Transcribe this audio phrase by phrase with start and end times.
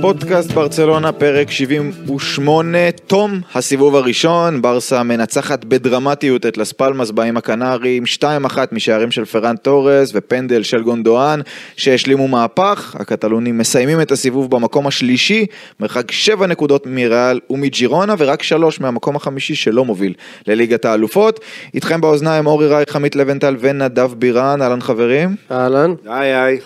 [0.00, 8.04] פודקאסט ברצלונה, פרק 78, תום הסיבוב הראשון, ברסה מנצחת בדרמטיות את לס פלמאס באים הקנרים,
[8.46, 11.40] 2-1 משערים של פרן תורס ופנדל של גונדואן
[11.76, 15.46] שהשלימו מהפך, הקטלונים מסיימים את הסיבוב במקום השלישי,
[15.80, 20.14] מרחק 7 נקודות מריאל ומג'ירונה ורק 3 מהמקום החמישי שלא מוביל
[20.46, 21.40] לליגת האלופות.
[21.74, 25.36] איתכם באוזניים אורי רייך, עמית לבנטל ונדב בירן, אהלן חברים.
[25.50, 25.94] אהלן.
[26.06, 26.60] היי היי.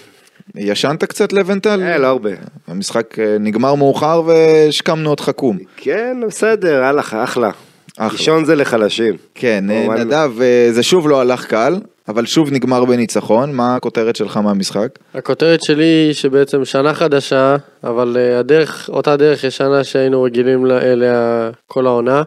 [0.55, 1.83] ישנת קצת לבנטל?
[1.83, 2.31] אה, לא הרבה.
[2.69, 5.59] המשחק אה, נגמר מאוחר והשכמנו אותך קום.
[5.77, 7.51] כן, בסדר, הלך, אחלה.
[7.97, 8.09] אחלה.
[8.13, 9.17] לישון זה לחלשים.
[9.35, 10.05] כן, אה.
[10.05, 11.77] נדב, אה, זה שוב לא הלך קל,
[12.09, 14.89] אבל שוב נגמר בניצחון, מה הכותרת שלך מהמשחק?
[15.15, 21.87] הכותרת שלי היא שבעצם שנה חדשה, אבל הדרך, אותה דרך ישנה שהיינו רגילים אליה כל
[21.87, 22.23] העונה.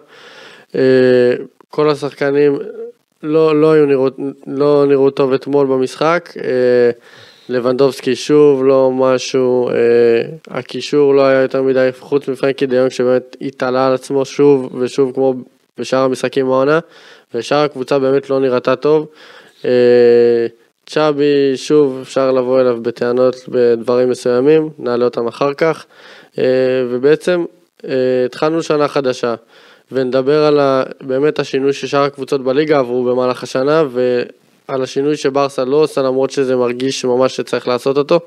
[1.69, 2.57] כל השחקנים
[3.23, 6.29] לא, לא, היו נראות, לא נראו טוב אתמול במשחק.
[7.49, 9.73] לבנדובסקי שוב לא משהו, אה,
[10.47, 15.33] הקישור לא היה יותר מדי, חוץ מפרנקי דיון שבאמת התעלה על עצמו שוב ושוב כמו
[15.77, 16.79] בשאר המשחקים בעונה,
[17.33, 19.07] ושאר הקבוצה באמת לא נראתה טוב.
[19.65, 20.47] אה,
[20.85, 25.85] צ'אבי, שוב אפשר לבוא אליו בטענות בדברים מסוימים, נעלה אותם אחר כך,
[26.37, 26.43] אה,
[26.89, 27.45] ובעצם
[27.85, 27.91] אה,
[28.25, 29.35] התחלנו שנה חדשה,
[29.91, 33.83] ונדבר על ה, באמת השינוי ששאר הקבוצות בליגה עברו במהלך השנה,
[34.69, 38.19] ועל השינוי שברסה לא עושה למרות שזה מרגיש ממש שצריך לעשות אותו,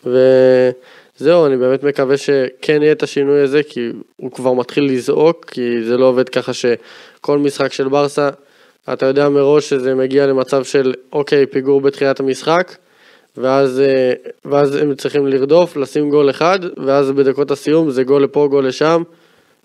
[0.00, 5.84] וזהו, אני באמת מקווה שכן יהיה את השינוי הזה, כי הוא כבר מתחיל לזעוק, כי
[5.84, 8.30] זה לא עובד ככה שכל משחק של ברסה
[8.92, 12.74] אתה יודע מראש שזה מגיע למצב של אוקיי, פיגור בתחילת המשחק,
[13.36, 14.12] ואז, אה,
[14.44, 19.02] ואז הם צריכים לרדוף, לשים גול אחד, ואז בדקות הסיום זה גול לפה, גול לשם.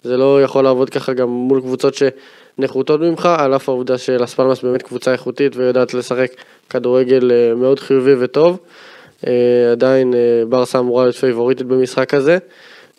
[0.04, 4.82] זה לא יכול לעבוד ככה גם מול קבוצות שנחותות ממך, על אף העובדה שלספלמאס באמת
[4.82, 6.32] קבוצה איכותית ויודעת לשחק
[6.70, 8.58] כדורגל אה, מאוד חיובי וטוב.
[9.28, 10.20] אה, עדיין אה,
[10.50, 12.38] ברסה אמורה להיות פייבוריטית במשחק הזה.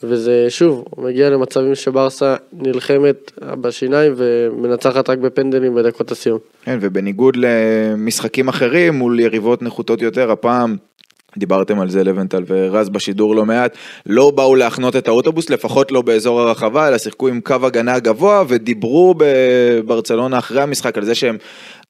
[0.02, 6.38] וזה שוב, מגיע למצבים שברסה נלחמת בשיניים ומנצחת רק בפנדלים בדקות הסיום.
[6.64, 10.76] כן, ובניגוד למשחקים אחרים מול יריבות נחותות יותר, הפעם
[11.36, 13.76] דיברתם על זה לבנטל ורז בשידור לא מעט,
[14.06, 18.44] לא באו להחנות את האוטובוס, לפחות לא באזור הרחבה, אלא שיחקו עם קו הגנה גבוה
[18.48, 21.36] ודיברו בברצלונה אחרי המשחק על זה שהם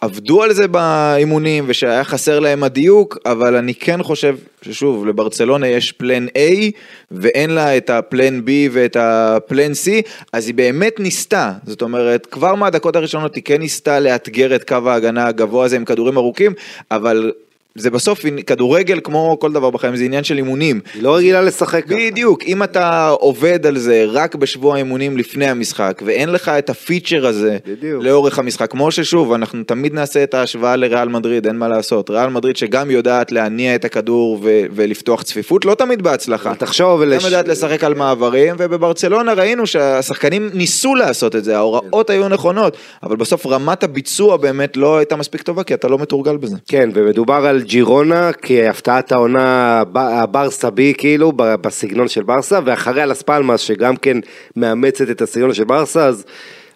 [0.00, 5.92] עבדו על זה באימונים ושהיה חסר להם הדיוק, אבל אני כן חושב ששוב, לברצלונה יש
[5.92, 6.70] פלן A
[7.10, 12.54] ואין לה את הפלן B ואת הפלן C, אז היא באמת ניסתה, זאת אומרת, כבר
[12.54, 16.52] מהדקות הראשונות היא כן ניסתה לאתגר את קו ההגנה הגבוה הזה עם כדורים ארוכים,
[16.90, 17.32] אבל...
[17.80, 20.80] זה בסוף כדורגל כמו כל דבר בחיים זה עניין של אימונים.
[20.94, 21.94] היא לא רגילה לשחק ככה.
[21.94, 27.26] בדיוק, אם אתה עובד על זה רק בשבוע האימונים לפני המשחק ואין לך את הפיצ'ר
[27.26, 28.04] הזה בדיוק.
[28.04, 32.10] לאורך המשחק, כמו ששוב, אנחנו תמיד נעשה את ההשוואה לריאל מדריד, אין מה לעשות.
[32.10, 36.54] ריאל מדריד שגם יודעת להניע את הכדור ו- ולפתוח צפיפות, לא תמיד בהצלחה.
[36.54, 42.10] תחשוב, גם לש- יודעת לשחק על מעברים, ובברצלונה ראינו שהשחקנים ניסו לעשות את זה, ההוראות
[42.10, 46.36] היו נכונות, אבל בסוף רמת הביצוע באמת לא הייתה מספיק טובה, כי אתה לא מתורגל
[46.36, 46.56] בזה.
[46.68, 53.22] כן, ומדובר על ג'ירונה כהפתעת העונה הב- הברסה בי כאילו, בסגנון של ברסה, ואחריה לס
[53.22, 54.16] פלמאס שגם כן
[54.56, 56.24] מאמצת את הסגנון של ברסה, אז,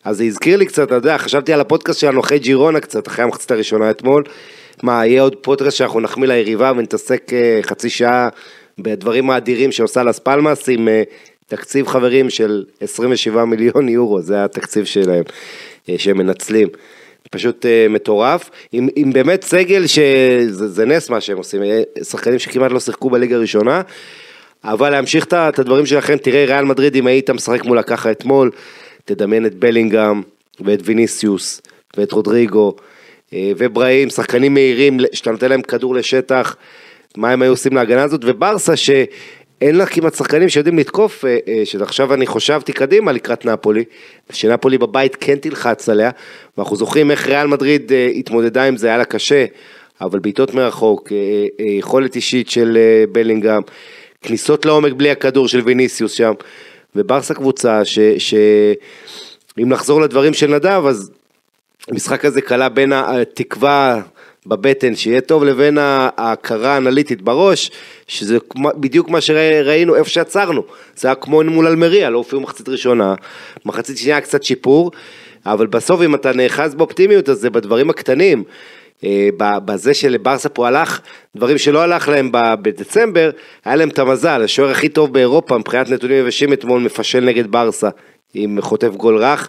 [0.05, 3.25] אז זה הזכיר לי קצת, אתה יודע, חשבתי על הפודקאסט שלנו אחרי ג'ירונה קצת, אחרי
[3.25, 4.22] המחצית הראשונה אתמול.
[4.82, 8.28] מה, יהיה עוד פודקאסט שאנחנו נחמיא ליריבה ונתעסק אה, חצי שעה
[8.78, 11.03] בדברים האדירים שעושה לס פלמאס עם אה,
[11.47, 15.25] תקציב חברים של 27 מיליון יורו, זה התקציב שלהם,
[15.88, 16.69] אה, שהם מנצלים.
[17.34, 22.38] פשוט uh, מטורף, עם, עם באמת סגל שזה זה נס מה שהם עושים, אה, שחקנים
[22.38, 23.82] שכמעט לא שיחקו בליגה הראשונה,
[24.64, 28.50] אבל להמשיך את את הדברים שלכם, תראה ריאל מדריד אם היית משחק מולה ככה אתמול,
[29.04, 30.22] תדמיין את בלינגהם
[30.60, 31.60] ואת ויניסיוס
[31.96, 32.76] ואת רודריגו
[33.32, 36.56] אה, ובראים, שחקנים מהירים שאתה נותן להם כדור לשטח,
[37.16, 38.76] מה הם היו עושים להגנה הזאת, וברסה
[39.60, 43.84] שאין לה כמעט שחקנים שיודעים לתקוף, אה, אה, שעכשיו אני חשבתי קדימה לקראת נפולי,
[44.32, 46.10] שנפולי בבית כן תלחץ עליה,
[46.58, 49.44] ואנחנו זוכרים איך ריאל מדריד אה, התמודדה עם זה, היה לה קשה,
[50.00, 51.12] אבל בעיטות מרחוק,
[51.78, 52.78] יכולת אישית של
[53.12, 53.62] בלינגהם,
[54.22, 56.32] כניסות לעומק בלי הכדור של ויניסיוס שם,
[56.96, 57.98] וברסה קבוצה ש...
[58.18, 58.34] ש...
[59.62, 61.10] אם נחזור לדברים של נדב, אז
[61.88, 64.02] המשחק הזה כלה בין התקווה
[64.46, 67.70] בבטן שיהיה טוב לבין ההכרה האנליטית בראש,
[68.06, 68.38] שזה
[68.76, 70.62] בדיוק מה שראינו איפה שעצרנו.
[70.96, 73.14] זה היה כמו מול אלמריה, לא הופיעו מחצית ראשונה,
[73.64, 74.91] מחצית שנייה קצת שיפור,
[75.46, 78.44] אבל בסוף אם אתה נאחז באופטימיות אז זה בדברים הקטנים.
[79.05, 81.00] אה, בזה שלברסה פה הלך,
[81.37, 82.31] דברים שלא הלך להם
[82.62, 83.31] בדצמבר,
[83.64, 87.88] היה להם את המזל, השוער הכי טוב באירופה מבחינת נתונים יבשים אתמול מפשל נגד ברסה,
[88.35, 89.49] עם חוטף גול רך.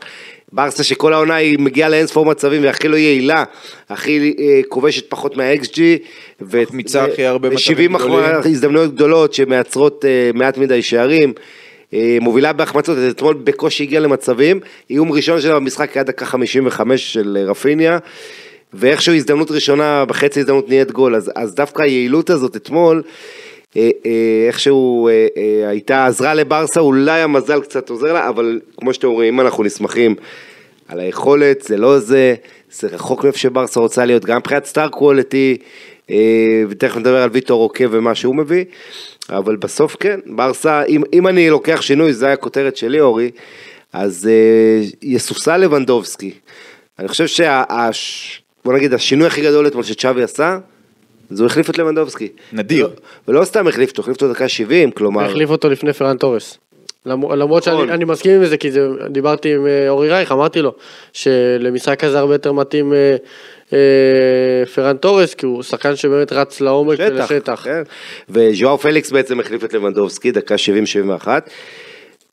[0.53, 3.43] ברסה שכל העונה היא מגיעה לאין ספור מצבים והכי לא יעילה,
[3.89, 5.79] הכי אה, כובשת פחות מה-XG.
[6.41, 8.25] מחמיצה הכי הרבה מצבים 70 גדולים.
[8.45, 11.33] הזדמנויות גדולות שמייצרות אה, מעט מדי שערים.
[11.93, 14.59] אה, מובילה בהחמצות, אתמול בקושי הגיעה למצבים,
[14.89, 17.97] איום ראשון שלה במשחק היה דקה 55 של רפיניה,
[18.73, 23.03] ואיכשהו הזדמנות ראשונה, בחצי הזדמנות נהיית גול, אז, אז דווקא היעילות הזאת אתמול,
[24.47, 29.33] איכשהו אה, אה, הייתה עזרה לברסה, אולי המזל קצת עוזר לה, אבל כמו שאתם אומרים,
[29.33, 30.15] אם אנחנו נסמכים
[30.87, 32.35] על היכולת, זה לא זה,
[32.71, 35.57] זה רחוק מאיפה שברסה רוצה להיות, גם מבחינת סטאר קוולטי,
[36.69, 38.65] ותכף נדבר על ויטור רוקה ומה שהוא מביא,
[39.29, 43.31] אבל בסוף כן, ברסה, אם, אם אני לוקח שינוי, זו הייתה הכותרת שלי אורי,
[43.93, 46.31] אז אה, יסופסל לבנדובסקי.
[46.99, 47.63] אני חושב שה...
[48.65, 50.57] בוא נגיד, השינוי הכי גדול אתמול שצ'אבי עשה,
[51.29, 52.27] זה הוא החליף את לבנדובסקי.
[52.53, 52.89] נדיר.
[53.27, 55.25] ולא, ולא סתם החליף אותו, החליף אותו דקה 70, כלומר...
[55.25, 56.57] החליף אותו לפני פרן תורס.
[57.05, 57.81] למ- למרות נכון.
[57.87, 60.73] שאני אני מסכים עם זה, כי זה, דיברתי עם אה, אורי רייך, אמרתי לו
[61.13, 63.15] שלמשחק הזה הרבה יותר מתאים אה,
[63.73, 67.61] אה, פרן תורס, כי הוא שחקן שבאמת רץ לעומק שטח, ולשטח.
[67.63, 67.83] כן.
[68.29, 70.55] וז'ואר פליקס בעצם החליף את לבנדובסקי, דקה
[71.23, 71.27] 70-71.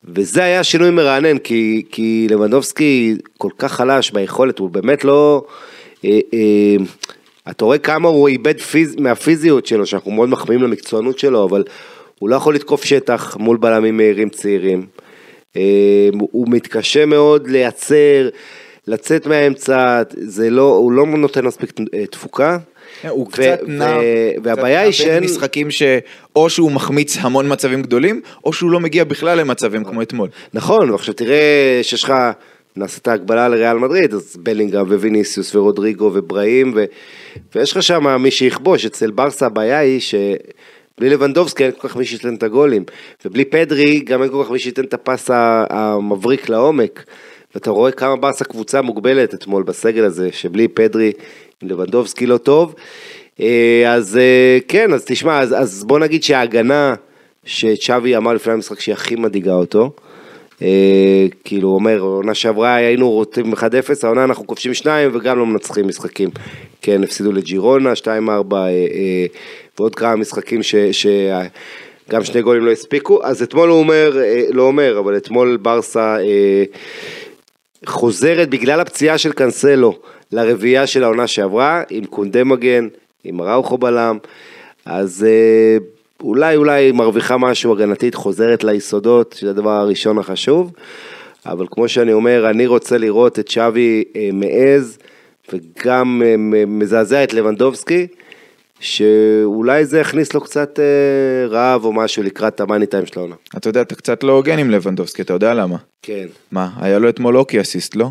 [0.05, 5.45] וזה היה שינוי מרענן, כי, כי לבנדובסקי כל כך חלש ביכולת, הוא באמת לא...
[6.05, 6.77] אה, אה,
[7.51, 11.65] אתה רואה כמה הוא איבד פיז, מהפיזיות שלו, שאנחנו מאוד מחמיאים למקצוענות שלו, אבל
[12.19, 14.87] הוא לא יכול לתקוף שטח מול בלמים מהירים צעירים.
[15.57, 15.63] אה,
[16.13, 18.29] הוא מתקשה מאוד לייצר,
[18.87, 22.59] לצאת מהאמצע, זה לא, הוא לא נותן מספיק אה, תפוקה.
[23.09, 23.97] הוא ו- קצת נע,
[24.43, 29.39] והבעיה היא שאין- משחקים שאו שהוא מחמיץ המון מצבים גדולים, או שהוא לא מגיע בכלל
[29.39, 30.29] למצבים כמו אתמול.
[30.55, 31.39] נכון, ועכשיו תראה
[31.83, 32.13] שיש לך,
[32.77, 36.85] נעשה את ההקבלה לריאל מדריד, אז בלינגהם וויניסיוס ורודריגו ובראים, ו...
[37.55, 42.05] ויש לך שם מי שיכבוש, אצל ברסה הבעיה היא שבלי לבנדובסקי אין כל כך מי
[42.05, 42.85] שייתן את הגולים,
[43.25, 45.31] ובלי פדרי גם אין כל כך מי שייתן את הפס
[45.71, 47.05] המבריק לעומק.
[47.55, 51.13] ואתה רואה כמה ברסה קבוצה מוגבלת אתמול בסגל הזה, שבלי פדרי
[51.63, 52.75] עם לבנדובסקי לא טוב.
[53.41, 56.95] אה, אז אה, כן, אז תשמע, אז, אז בוא נגיד שההגנה
[57.45, 59.91] שצ'אבי אמר לפני המשחק שהיא הכי מדאיגה אותו,
[61.45, 63.57] כאילו הוא אומר, עונה שעברה היינו רוצים 1-0,
[64.03, 66.31] העונה אנחנו כובשים שניים וגם לא מנצחים משחקים.
[66.83, 69.27] כן, הפסידו לג'ירונה, 2-4 אה, אה,
[69.79, 70.75] ועוד כמה משחקים ש...
[70.75, 71.07] ש
[72.11, 76.17] גם שני גולים לא הספיקו, אז אתמול הוא אומר, אה, לא אומר, אבל אתמול ברסה
[76.21, 76.65] אה,
[77.87, 79.99] חוזרת בגלל הפציעה של קאנסלו
[80.33, 82.89] לרביעייה של העונה שעברה, עם קונדה מגן,
[83.25, 84.19] עם ראוכו בלם,
[84.85, 85.77] אז אה,
[86.23, 90.73] אולי אולי מרוויחה משהו הגנתית, חוזרת ליסודות, שזה הדבר הראשון החשוב,
[91.47, 94.99] אבל כמו שאני אומר, אני רוצה לראות את שווי אה, מעז,
[95.53, 96.35] וגם אה,
[96.67, 98.07] מזעזע את לבנדובסקי,
[98.81, 103.35] שאולי זה יכניס לו קצת אה, רעב או משהו לקראת המאני טיים של העונה.
[103.57, 105.77] אתה יודע, אתה קצת לא הוגן עם לבנדובסקי, אתה יודע למה?
[106.03, 108.09] כן, מה, היה לו אתמול אוקי אסיסט, לא?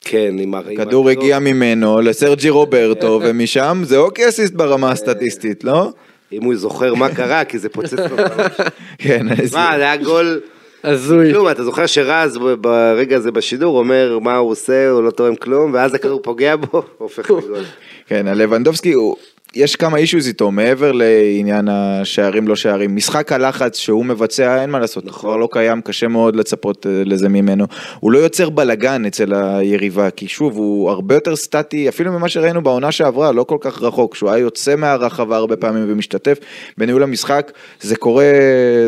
[0.00, 0.60] כן, עם ה...
[0.70, 5.90] עם כדור הגיע ממנו לסרג'י רוברטו, ומשם זה אוקי אסיסט ברמה הסטטיסטית, לא?
[6.32, 8.16] אם הוא זוכר מה קרה, כי זה פוצץ לו.
[8.16, 8.52] בראש.
[8.98, 10.40] כן, איזה- מה, זה היה גול...
[10.84, 11.32] הזוי.
[11.32, 15.70] כלום, אתה זוכר שרז ברגע הזה בשידור אומר מה הוא עושה, הוא לא תורם כלום,
[15.74, 17.64] ואז הכדור פוגע בו, הופך לגול.
[18.06, 19.16] כן, הלבנדובסקי, הוא-
[19.56, 22.96] יש כמה אישוז איתו, מעבר לעניין השערים לא שערים.
[22.96, 27.02] משחק הלחץ שהוא מבצע, אין מה לעשות, הוא כבר לא קיים, קשה מאוד לצפות אה,
[27.04, 27.66] לזה ממנו.
[28.00, 32.62] הוא לא יוצר בלאגן אצל היריבה, כי שוב, הוא הרבה יותר סטטי, אפילו ממה שראינו
[32.62, 36.38] בעונה שעברה, לא כל כך רחוק, שהוא היה יוצא מהרחבה הרבה פעמים ומשתתף
[36.78, 38.32] בניהול המשחק, זה קורה,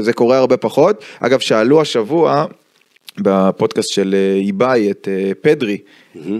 [0.00, 1.04] זה קורה הרבה פחות.
[1.20, 2.44] אגב, שאלו השבוע,
[3.18, 5.78] בפודקאסט של אה, איבאי את אה, פדרי,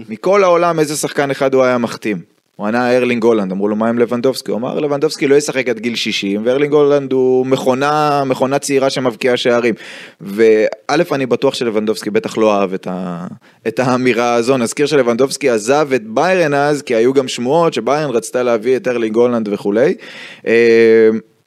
[0.09, 2.38] מכל העולם איזה שחקן אחד הוא היה מחתים.
[2.59, 4.51] הוא ענה ארלינג הולנד, אמרו לו מה עם לבנדובסקי?
[4.51, 9.37] הוא אמר לבנדובסקי לא ישחק עד גיל 60 וארלינג הולנד הוא מכונה, מכונה צעירה שמבקיעה
[9.37, 9.75] שערים.
[10.21, 10.65] וא'
[11.11, 13.27] אני בטוח שלבנדובסקי בטח לא אהב את, ה,
[13.67, 18.43] את האמירה הזו, נזכיר שלבנדובסקי עזב את ביירן אז כי היו גם שמועות שביירן רצתה
[18.43, 19.93] להביא את ארלינג הולנד וכולי.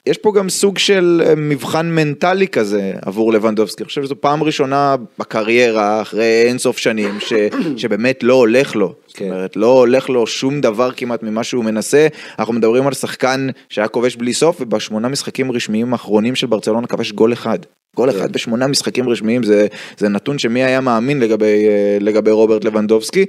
[0.05, 4.43] יש פה גם סוג של אה, מבחן מנטלי כזה עבור לבנדובסקי, אני חושב שזו פעם
[4.43, 7.33] ראשונה בקריירה אחרי אינסוף שנים ש,
[7.81, 9.25] שבאמת לא הולך לו, זאת כן.
[9.25, 12.07] אומרת לא הולך לו שום דבר כמעט ממה שהוא מנסה,
[12.39, 17.11] אנחנו מדברים על שחקן שהיה כובש בלי סוף ובשמונה משחקים רשמיים האחרונים של ברצלונה כבש
[17.11, 17.59] גול אחד.
[17.95, 19.67] גול אחד בשמונה משחקים רשמיים זה,
[19.97, 23.25] זה נתון שמי היה מאמין לגבי, אה, לגבי רוברט לבנדובסקי.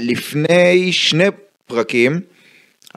[0.00, 1.26] לפני שני
[1.66, 2.20] פרקים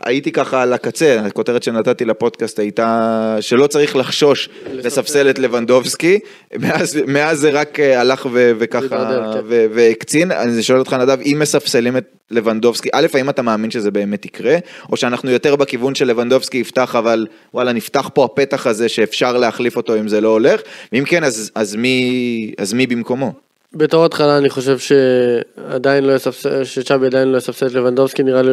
[0.02, 6.20] הייתי ככה על הקצה, הכותרת שנתתי לפודקאסט הייתה שלא צריך לחשוש לספסל את לבנדובסקי,
[6.62, 8.88] מאז, מאז זה רק אה, הלך ו, וככה
[9.34, 9.40] כן.
[9.48, 14.26] והקצין, אני שואל אותך נדב, אם מספסלים את לבנדובסקי, א', האם אתה מאמין שזה באמת
[14.26, 14.58] יקרה,
[14.92, 19.78] או שאנחנו יותר בכיוון של לבנדובסקי יפתח, אבל וואלה, נפתח פה הפתח הזה שאפשר להחליף
[19.78, 23.34] אותו אם זה לא הולך, ואם כן, אז, אז, מי, אז מי במקומו?
[23.74, 28.52] בתור התחלה אני חושב שעדיין לא יספסל, שצ'אבי עדיין לא יספסל את לבנדובסקי, נראה לי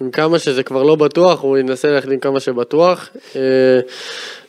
[0.00, 3.40] עם כמה שזה כבר לא בטוח, הוא ינסה ללכת עם כמה שבטוח, אה,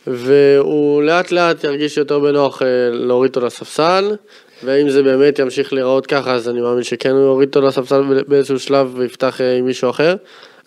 [0.06, 4.16] והוא לאט לאט ירגיש יותר בנוח אה, להוריד אותו לספסל,
[4.64, 8.58] ואם זה באמת ימשיך להיראות ככה, אז אני מאמין שכן הוא יוריד אותו לספסל באיזשהו
[8.58, 10.16] שלב ויפתח אה, עם מישהו אחר.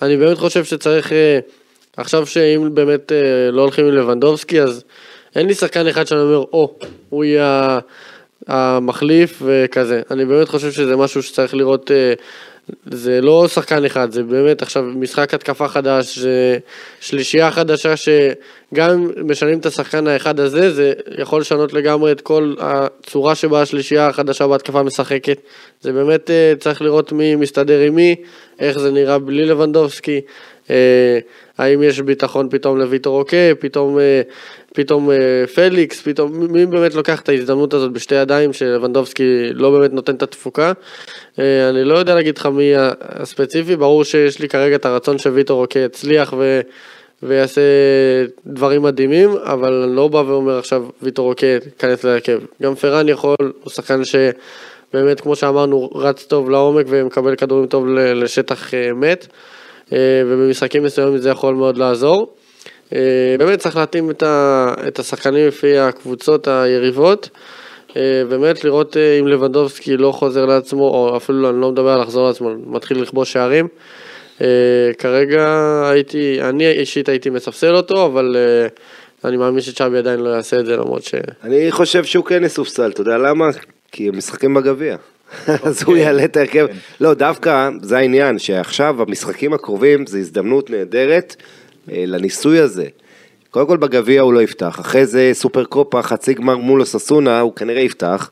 [0.01, 1.11] אני באמת חושב שצריך,
[1.97, 3.11] עכשיו שאם באמת
[3.51, 4.83] לא הולכים עם לבנדובסקי, אז
[5.35, 6.75] אין לי שחקן אחד שאני אומר, או,
[7.09, 7.79] הוא יהיה...
[8.47, 10.01] המחליף וכזה.
[10.11, 11.91] אני באמת חושב שזה משהו שצריך לראות,
[12.85, 16.57] זה לא שחקן אחד, זה באמת עכשיו משחק התקפה חדש, זה
[16.99, 22.55] שלישייה חדשה שגם אם משנים את השחקן האחד הזה, זה יכול לשנות לגמרי את כל
[22.59, 25.37] הצורה שבה השלישייה החדשה בהתקפה משחקת.
[25.81, 28.15] זה באמת אה, צריך לראות מי מסתדר עם מי,
[28.59, 30.21] איך זה נראה בלי לבנדובסקי.
[30.69, 31.19] אה,
[31.57, 34.21] האם יש ביטחון פתאום לויטור אוקה, פתאום, אה,
[34.73, 39.93] פתאום אה, פליקס, פתאום, מי באמת לוקח את ההזדמנות הזאת בשתי ידיים שלבנדובסקי לא באמת
[39.93, 40.71] נותן את התפוקה.
[41.39, 42.71] אה, אני לא יודע להגיד לך מי
[43.01, 46.61] הספציפי, ברור שיש לי כרגע את הרצון שוויטור אוקה יצליח ו...
[47.23, 47.61] ויעשה
[48.45, 51.47] דברים מדהימים, אבל אני לא בא ואומר עכשיו ויטור אוקה,
[51.79, 52.39] כנס להרכב.
[52.61, 58.73] גם פרן יכול, הוא שחקן שבאמת, כמו שאמרנו, רץ טוב לעומק ומקבל כדורים טוב לשטח
[58.73, 59.27] אה, מת,
[59.91, 62.33] ובמשחקים מסוימים זה יכול מאוד לעזור.
[62.95, 67.29] אה, באמת צריך להתאים את, ה, את השחקנים לפי הקבוצות היריבות.
[67.97, 72.01] אה, באמת לראות אה, אם לבנדובסקי לא חוזר לעצמו, או אפילו אני לא מדבר על
[72.01, 73.67] לחזור לעצמו, מתחיל לכבוש שערים.
[74.97, 75.45] כרגע
[75.91, 78.35] הייתי, אני אישית הייתי מספסל אותו, אבל
[79.25, 81.15] אני מאמין שצ'אבי עדיין לא יעשה את זה, למרות ש...
[81.43, 83.49] אני חושב שהוא כן יסופסל, אתה יודע למה?
[83.91, 84.95] כי הם משחקים בגביע.
[85.47, 86.67] אז הוא יעלה את ההרכב.
[87.01, 91.35] לא, דווקא זה העניין, שעכשיו המשחקים הקרובים זה הזדמנות נהדרת
[91.93, 92.85] לניסוי הזה.
[93.51, 97.55] קודם כל בגביע הוא לא יפתח, אחרי זה סופר קופה, חצי גמר מול אססונה, הוא
[97.55, 98.29] כנראה יפתח.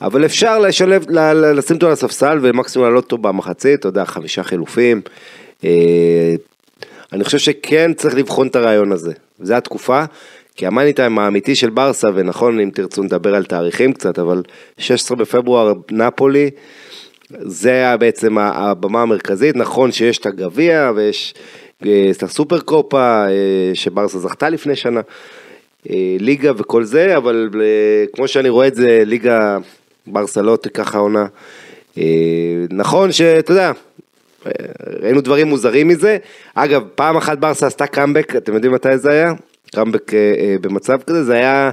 [0.00, 1.10] אבל אפשר לשלב,
[1.56, 5.00] לשים אותו על הספסל ומקסימום לעלות אותו במחצית, אתה יודע, חמישה חילופים.
[5.64, 6.34] אה,
[7.12, 9.12] אני חושב שכן צריך לבחון את הרעיון הזה.
[9.40, 10.04] זו התקופה,
[10.56, 14.42] כי המאני טיים האמיתי של ברסה, ונכון, אם תרצו נדבר על תאריכים קצת, אבל
[14.78, 16.50] 16 בפברואר, נפולי,
[17.30, 19.56] זה היה בעצם הבמה המרכזית.
[19.56, 21.42] נכון שיש את הגביע ויש אה,
[21.82, 25.00] את הסופר קופה, אה, שברסה זכתה לפני שנה,
[25.90, 29.58] אה, ליגה וכל זה, אבל אה, כמו שאני רואה את זה, ליגה
[30.06, 31.26] ברסה לא תיקח העונה.
[31.98, 32.04] אה,
[32.70, 33.72] נכון שאתה יודע,
[34.46, 34.52] אה,
[35.02, 36.18] ראינו דברים מוזרים מזה.
[36.54, 39.32] אגב, פעם אחת ברסה עשתה קאמבק, אתם יודעים מתי זה היה?
[39.74, 41.70] קאמבק אה, אה, במצב כזה, זה היה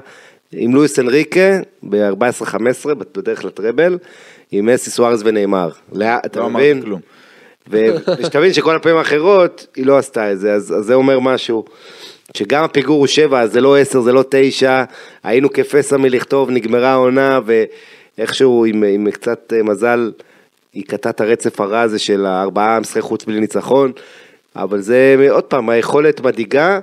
[0.52, 3.98] עם לואיס אנריקה ב-14-15 בדרך לטראבל,
[4.52, 5.70] עם מסי סוארז ונאמר.
[5.94, 6.06] לא?
[6.36, 7.00] אמרתי כלום.
[7.70, 11.66] ושתבין שכל הפעמים האחרות היא לא עשתה את זה, אז, אז זה אומר משהו.
[12.38, 14.84] שגם הפיגור הוא שבע, אז זה לא עשר, זה לא תשע,
[15.24, 20.12] היינו כפסע מלכתוב, נגמרה העונה, ואיכשהו עם, עם קצת אה, מזל,
[20.74, 23.92] היא קטעה את הרצף הרע הזה של הארבעה משחקי חוץ בלי ניצחון,
[24.56, 26.80] אבל זה עוד פעם, היכולת מדאיגה,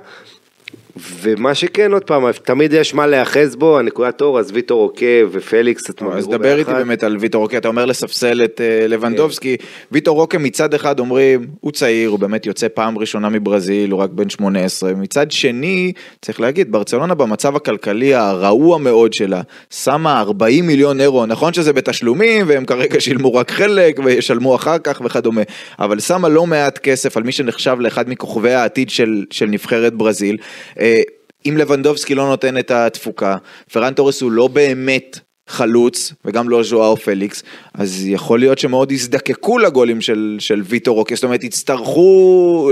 [0.97, 5.89] ומה שכן, עוד פעם, תמיד יש מה להיאחז בו, הנקודת אור, אז ויטור אוקה ופליקס,
[5.89, 9.57] אתם אז דבר איתי באמת על ויטור רוקה, אתה אומר לספסל את אה, לבנדובסקי,
[9.91, 14.09] ויטור רוקה מצד אחד אומרים, הוא צעיר, הוא באמת יוצא פעם ראשונה מברזיל, הוא רק
[14.09, 21.01] בן 18, מצד שני, צריך להגיד, ברצלונה במצב הכלכלי הרעוע מאוד שלה, שמה 40 מיליון
[21.01, 25.41] אירו, נכון שזה בתשלומים, והם כרגע שילמו רק חלק, וישלמו אחר כך וכדומה,
[25.79, 30.37] אבל שמה לא מעט כסף על מי שנחשב לאחד מכוכבי העתיד של, של נבחרת ברזיל.
[30.83, 31.01] אה,
[31.45, 33.35] אם לבנדובסקי לא נותן את התפוקה,
[33.71, 39.57] פרן תורס הוא לא באמת חלוץ, וגם לא ז'ואאו פליקס, אז יכול להיות שמאוד יזדקקו
[39.57, 42.71] לגולים של, של ויטור רוקה, זאת אומרת יצטרכו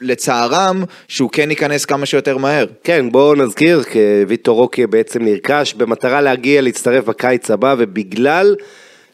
[0.00, 2.66] לצערם שהוא כן ייכנס כמה שיותר מהר.
[2.84, 3.98] כן, בואו נזכיר, כי
[4.28, 8.56] ויטור רוקי בעצם נרכש במטרה להגיע להצטרף בקיץ הבא, ובגלל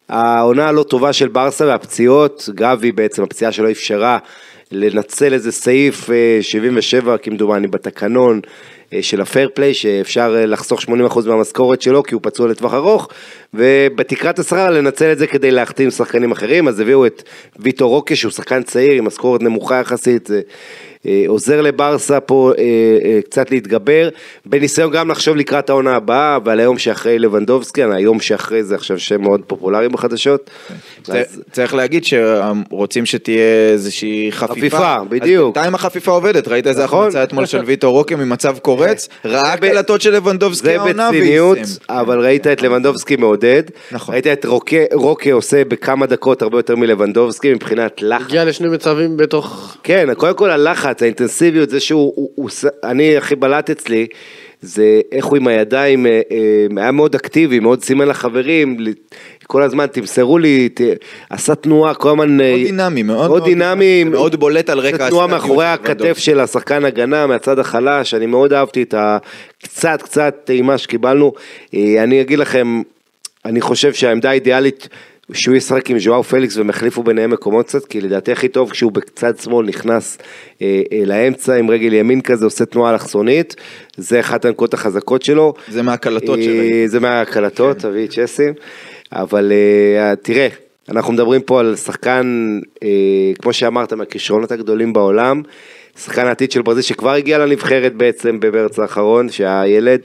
[0.09, 4.19] העונה הלא טובה של ברסה והפציעות, גבי בעצם, הפציעה שלו אפשרה
[4.73, 8.41] לנצל איזה סעיף אה, 77 כמדומני בתקנון
[8.95, 10.85] אה, של הפייר פליי, שאפשר אה, לחסוך 80%
[11.27, 13.09] מהמשכורת שלו כי הוא פצוע לטווח ארוך,
[13.55, 17.23] ובתקרת השכר לנצל את זה כדי להחתים שחקנים אחרים, אז הביאו את
[17.59, 20.41] ויטור רוקה שהוא שחקן צעיר עם משכורת נמוכה יחסית, אה,
[21.27, 22.63] עוזר לברסה פה אה,
[23.05, 24.09] אה, קצת להתגבר,
[24.47, 29.23] בניסיון גם לחשוב לקראת העונה הבאה, ועל היום שאחרי לבנדובסקי, היום שאחרי זה עכשיו שם
[29.23, 30.51] מאוד פופולרי בחדשות.
[31.09, 34.55] אז- צריך להגיד שרוצים שתהיה איזושהי חפיפה.
[34.55, 35.55] חפיפה, אז בדיוק.
[35.55, 37.01] בינתיים החפיפה עובדת, ראית איזה נכון.
[37.01, 41.59] החמצה אתמול של ויטור רוקה ממצב קורץ, ראה קלטות של לבנדובסקי זה העונה בציניות.
[41.89, 44.15] אבל ראית את לבנדובסקי מעודד, נכון.
[44.15, 48.27] ראית את רוקה, רוקה עושה בכמה דקות הרבה יותר מלבנדובסקי מבחינת לחץ.
[48.27, 49.77] הגיע לשני מצבים בתוך...
[49.83, 52.51] כן, קודם כל הלחץ, האינטנסיביות, זה שהוא, הוא, הוא,
[52.85, 54.07] אני הכי בלט אצלי,
[54.63, 58.77] זה איך הוא עם הידיים, אה, אה, היה מאוד אקטיבי, מאוד סימן לחברים,
[59.47, 60.81] כל הזמן תמסרו לי, ת,
[61.31, 62.41] עשה תנועה, כל הזמן...
[62.41, 66.19] אה, מאוד דינמי, מאוד מאוד דינמי, מאוד בולט על רקע תנועה מאחורי הכתף.
[66.19, 71.33] של השחקן הגנה מהצד החלש, אני מאוד אהבתי את הקצת קצת טעימה שקיבלנו.
[71.75, 72.83] אני אגיד לכם,
[73.45, 74.89] אני חושב שהעמדה האידיאלית
[75.33, 78.93] שהוא ישחק עם ז'ואר פליקס והם החליפו ביניהם מקומות קצת, כי לדעתי הכי טוב כשהוא
[78.93, 80.19] בצד שמאל נכנס
[80.63, 83.57] אה, אה, לאמצע עם רגל ימין כזה, עושה תנועה אלכסונית,
[83.97, 85.55] זה אחת הנקודות החזקות שלו.
[85.69, 86.89] זה מהקלטות אה, שראיתי.
[86.89, 88.53] זה מהקלטות, תביא צ'סים,
[89.13, 90.49] אבל אה, תראה,
[90.89, 92.89] אנחנו מדברים פה על שחקן, אה,
[93.43, 95.43] כמו שאמרת, מהכישרונות הגדולים בעולם,
[95.99, 100.01] שחקן העתיד של ברזיל שכבר הגיע לנבחרת בעצם במרץ האחרון, שהיה ילד,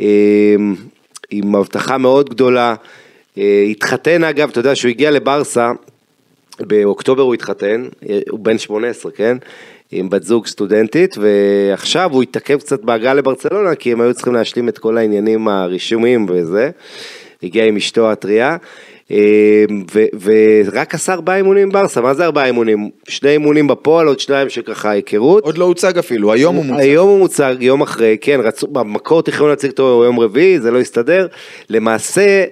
[0.00, 0.54] אה,
[1.30, 2.74] עם הבטחה מאוד גדולה,
[3.70, 5.72] התחתן אגב, אתה יודע שהוא הגיע לברסה,
[6.60, 9.36] באוקטובר הוא התחתן, אה, הוא בן 18, כן?
[9.90, 14.68] עם בת זוג סטודנטית, ועכשיו הוא התעכב קצת בהגעה לברצלונה, כי הם היו צריכים להשלים
[14.68, 16.70] את כל העניינים הרישומים וזה.
[17.42, 18.56] הגיע עם אשתו הטריה,
[19.10, 19.64] אה,
[19.94, 22.90] ו- ורק עשה ארבעה אימונים עם ברסה, מה זה ארבעה אימונים?
[23.08, 25.44] שני אימונים בפועל, עוד שניים שככה היכרות.
[25.44, 26.80] עוד לא הוצג אפילו, היום הוא מוצג.
[26.80, 30.80] היום הוא מוצג, יום אחרי, כן, רצו, במקור תכנון להציג אותו יום רביעי, זה לא
[30.80, 31.26] הסתדר.
[31.70, 32.44] למעשה,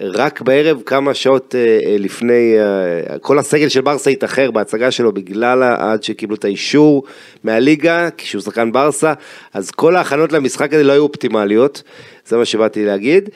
[0.00, 5.12] רק בערב כמה שעות אה, אה, לפני, אה, כל הסגל של ברסה התאחר בהצגה שלו
[5.12, 7.04] בגלל עד שקיבלו את האישור
[7.44, 9.12] מהליגה, כשהוא שחקן ברסה,
[9.52, 11.82] אז כל ההכנות למשחק הזה לא היו אופטימליות,
[12.26, 13.28] זה מה שבאתי להגיד.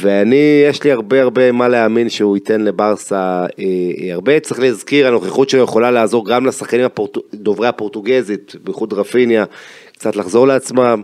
[0.00, 4.40] ואני, יש לי הרבה הרבה מה להאמין שהוא ייתן לברסה אה, הרבה.
[4.40, 7.16] צריך להזכיר, הנוכחות שלו יכולה לעזור גם לשחקנים הפורט...
[7.34, 9.44] דוברי הפורטוגזית, בייחוד רפיניה,
[9.92, 11.02] קצת לחזור לעצמם.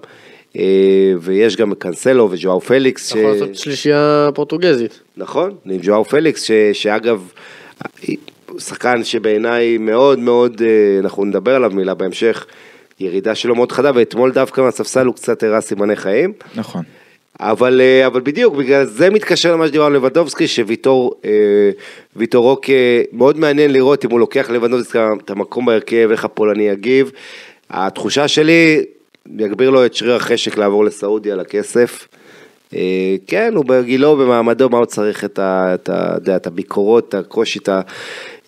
[0.59, 3.11] אה, ויש גם קנסלו וז'ואר פליקס.
[3.11, 5.01] יכול לעשות שלישייה פורטוגזית.
[5.17, 6.51] נכון, עם ז'ואר פליקס, ש...
[6.73, 7.29] שאגב,
[8.59, 12.47] שחקן שבעיניי מאוד מאוד, אה, אנחנו נדבר עליו מילה בהמשך,
[13.01, 16.33] ירידה שלו מאוד חדה, ואתמול דווקא מהספסל הוא קצת הראה סימני חיים.
[16.55, 16.83] נכון.
[17.41, 21.15] אבל, אה, אבל בדיוק, בגלל זה מתקשר למה שדיברנו על לבנדובסקי, שוויטור
[22.17, 22.73] ויטור רוקה,
[23.13, 27.11] מאוד מעניין לראות אם הוא לוקח לבנדובסקי את המקום בהרכב, איך הפולני יגיב.
[27.71, 28.85] התחושה שלי,
[29.39, 32.09] יגביר לו את שריר החשק לעבור לסעודיה לכסף.
[32.75, 37.09] אה, כן, הוא בגילו, במעמדו, מה הוא צריך את, ה, את, ה, יודע, את הביקורות,
[37.09, 37.81] את הקושי, את ה,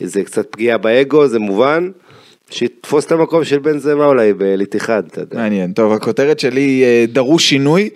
[0.01, 1.91] זה קצת פגיעה באגו, זה מובן.
[2.51, 5.37] שיתפוס את המקום של בן זמה אולי בעלית אחד, אתה יודע.
[5.37, 5.73] מעניין.
[5.73, 7.91] טוב, הכותרת שלי אה, דרוש שינוי.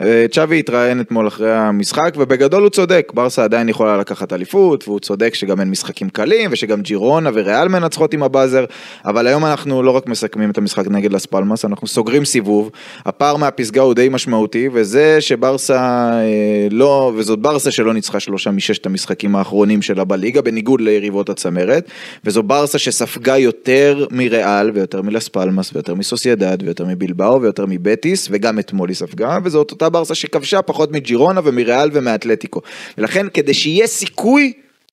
[0.00, 5.00] אה, צ'אבי התראיין אתמול אחרי המשחק, ובגדול הוא צודק, ברסה עדיין יכולה לקחת אליפות, והוא
[5.00, 8.64] צודק שגם אין משחקים קלים, ושגם ג'ירונה וריאל מנצחות עם הבאזר,
[9.04, 12.70] אבל היום אנחנו לא רק מסכמים את המשחק נגד לס פלמאס, אנחנו סוגרים סיבוב,
[13.06, 18.86] הפער מהפסגה הוא די משמעותי, וזה שברסה אה, לא, וזאת ברסה שלא ניצחה שלושה מששת
[18.86, 21.90] המשחקים האחרונים שלה בליגה, בניגוד ליריבות הצמרת,
[22.24, 28.58] וזו ברסה שספגה יותר מריאל, ויותר מלס פלמאס, ויותר מסוסיידד, ויותר מבלבאו, ויותר מבטיס, וגם
[28.58, 32.60] אתמול היא ספגה, וזאת אותה ברסה שכבשה פחות מג'ירונה ומריאל ומאתלטיקו.
[32.98, 34.52] ולכן כדי שיהיה סיכוי,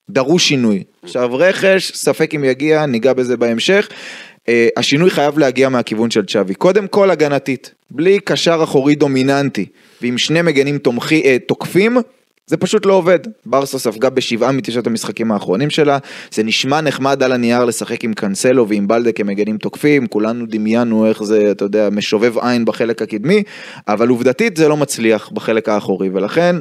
[0.10, 0.84] דרוש שינוי.
[1.04, 3.89] עכשיו רכש, ספק אם יגיע, ניגע בזה בהמשך.
[4.49, 6.54] אה, השינוי חייב להגיע מהכיוון של צ'אבי.
[6.54, 9.65] קודם כל הגנתית, בלי קשר אחורי דומיננטי,
[10.02, 11.97] ועם שני מגנים תומכי, אה, תוקפים,
[12.49, 13.19] זה פשוט לא עובד.
[13.45, 15.97] ברסה ספגה בשבעה מתשעת המשחקים האחרונים שלה,
[16.31, 21.23] זה נשמע נחמד על הנייר לשחק עם קאנסלו ועם בלדה כמגנים תוקפים, כולנו דמיינו איך
[21.23, 23.43] זה, אתה יודע, משובב עין בחלק הקדמי,
[23.88, 26.55] אבל עובדתית זה לא מצליח בחלק האחורי, ולכן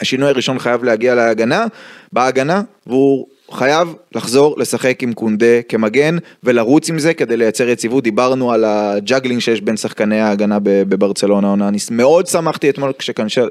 [0.00, 1.66] השינוי הראשון חייב להגיע להגנה,
[2.12, 8.52] בהגנה, והוא חייב לחזור לשחק עם קונדה כמגן ולרוץ עם זה כדי לייצר יציבות, דיברנו
[8.52, 12.92] על ה juggling שיש בין שחקני ההגנה בברצלונה העונה, אני מאוד שמחתי אתמול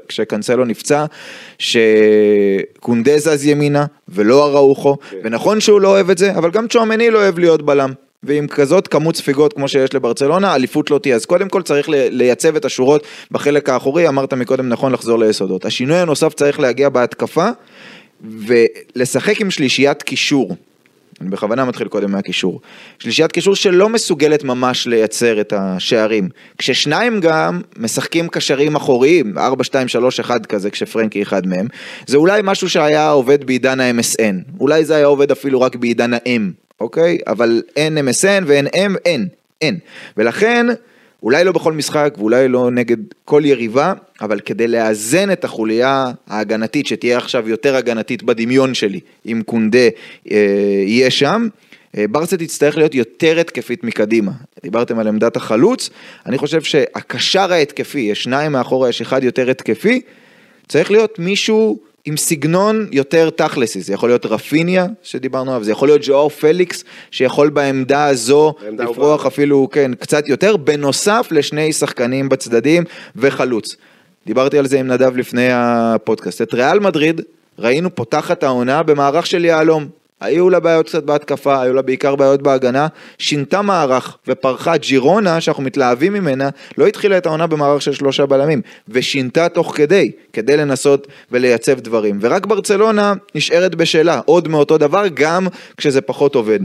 [0.08, 1.04] כשקנסלו נפצע,
[1.58, 7.18] שקונדה זז ימינה ולא אראוחו, ונכון שהוא לא אוהב את זה, אבל גם צ'ואמני לא
[7.18, 7.92] אוהב להיות בלם.
[8.22, 11.16] ועם כזאת כמות ספיגות כמו שיש לברצלונה, אליפות לא תהיה.
[11.16, 15.64] אז קודם כל צריך לייצב את השורות בחלק האחורי, אמרת מקודם נכון לחזור ליסודות.
[15.64, 17.48] השינוי הנוסף צריך להגיע בהתקפה,
[18.20, 20.56] ולשחק עם שלישיית קישור.
[21.20, 22.60] אני בכוונה מתחיל קודם מהקישור.
[22.98, 26.28] שלישיית קישור שלא מסוגלת ממש לייצר את השערים.
[26.58, 31.66] כששניים גם משחקים קשרים אחוריים, 4, 2, 3, 1 כזה, כשפרנקי אחד מהם,
[32.06, 34.60] זה אולי משהו שהיה עובד בעידן ה-MSN.
[34.60, 37.18] אולי זה היה עובד אפילו רק בעידן ה-M, אוקיי?
[37.26, 39.28] אבל אין MSN ואין M, אין.
[39.62, 39.78] אין.
[40.16, 40.66] ולכן,
[41.22, 46.86] אולי לא בכל משחק ואולי לא נגד כל יריבה, אבל כדי לאזן את החוליה ההגנתית,
[46.86, 49.88] שתהיה עכשיו יותר הגנתית בדמיון שלי, אם קונדה
[50.30, 50.36] אה,
[50.86, 51.48] יהיה שם,
[51.96, 54.32] אה, ברסה תצטרך להיות יותר התקפית מקדימה.
[54.62, 55.90] דיברתם על עמדת החלוץ,
[56.26, 60.00] אני חושב שהקשר ההתקפי, יש שניים מאחורה, יש אחד יותר התקפי,
[60.68, 65.88] צריך להיות מישהו עם סגנון יותר תכלסי, זה יכול להיות רפיניה שדיברנו עליו, זה יכול
[65.88, 69.26] להיות ג'ואר פליקס שיכול בעמדה הזו לפרוח.
[69.26, 72.84] אפילו, כן, קצת יותר, בנוסף לשני שחקנים בצדדים
[73.16, 73.76] וחלוץ.
[74.26, 76.42] דיברתי על זה עם נדב לפני הפודקאסט.
[76.42, 77.20] את ריאל מדריד
[77.58, 79.88] ראינו פותחת העונה במערך של יהלום.
[80.20, 82.86] היו לה בעיות קצת בהתקפה, היו לה בעיקר בעיות בהגנה,
[83.18, 88.62] שינתה מערך ופרחה ג'ירונה, שאנחנו מתלהבים ממנה, לא התחילה את העונה במערך של שלושה בלמים,
[88.88, 92.18] ושינתה תוך כדי, כדי לנסות ולייצב דברים.
[92.20, 96.60] ורק ברצלונה נשארת בשלה, עוד מאותו דבר, גם כשזה פחות עובד.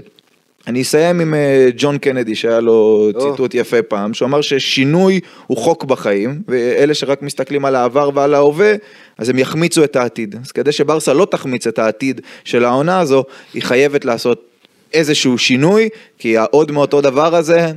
[0.68, 5.58] אני אסיים עם אה, ג'ון קנדי שהיה לו ציטוט יפה פעם, שהוא אמר ששינוי הוא
[5.58, 8.74] חוק בחיים, ואלה שרק מסתכלים על העבר ועל ההווה,
[9.18, 10.36] אז הם יחמיצו את העתיד.
[10.42, 13.24] אז כדי שברסה לא תחמיץ את העתיד של העונה הזו,
[13.54, 14.46] היא חייבת לעשות
[14.94, 17.72] איזשהו שינוי, כי העוד מאותו דבר הזה,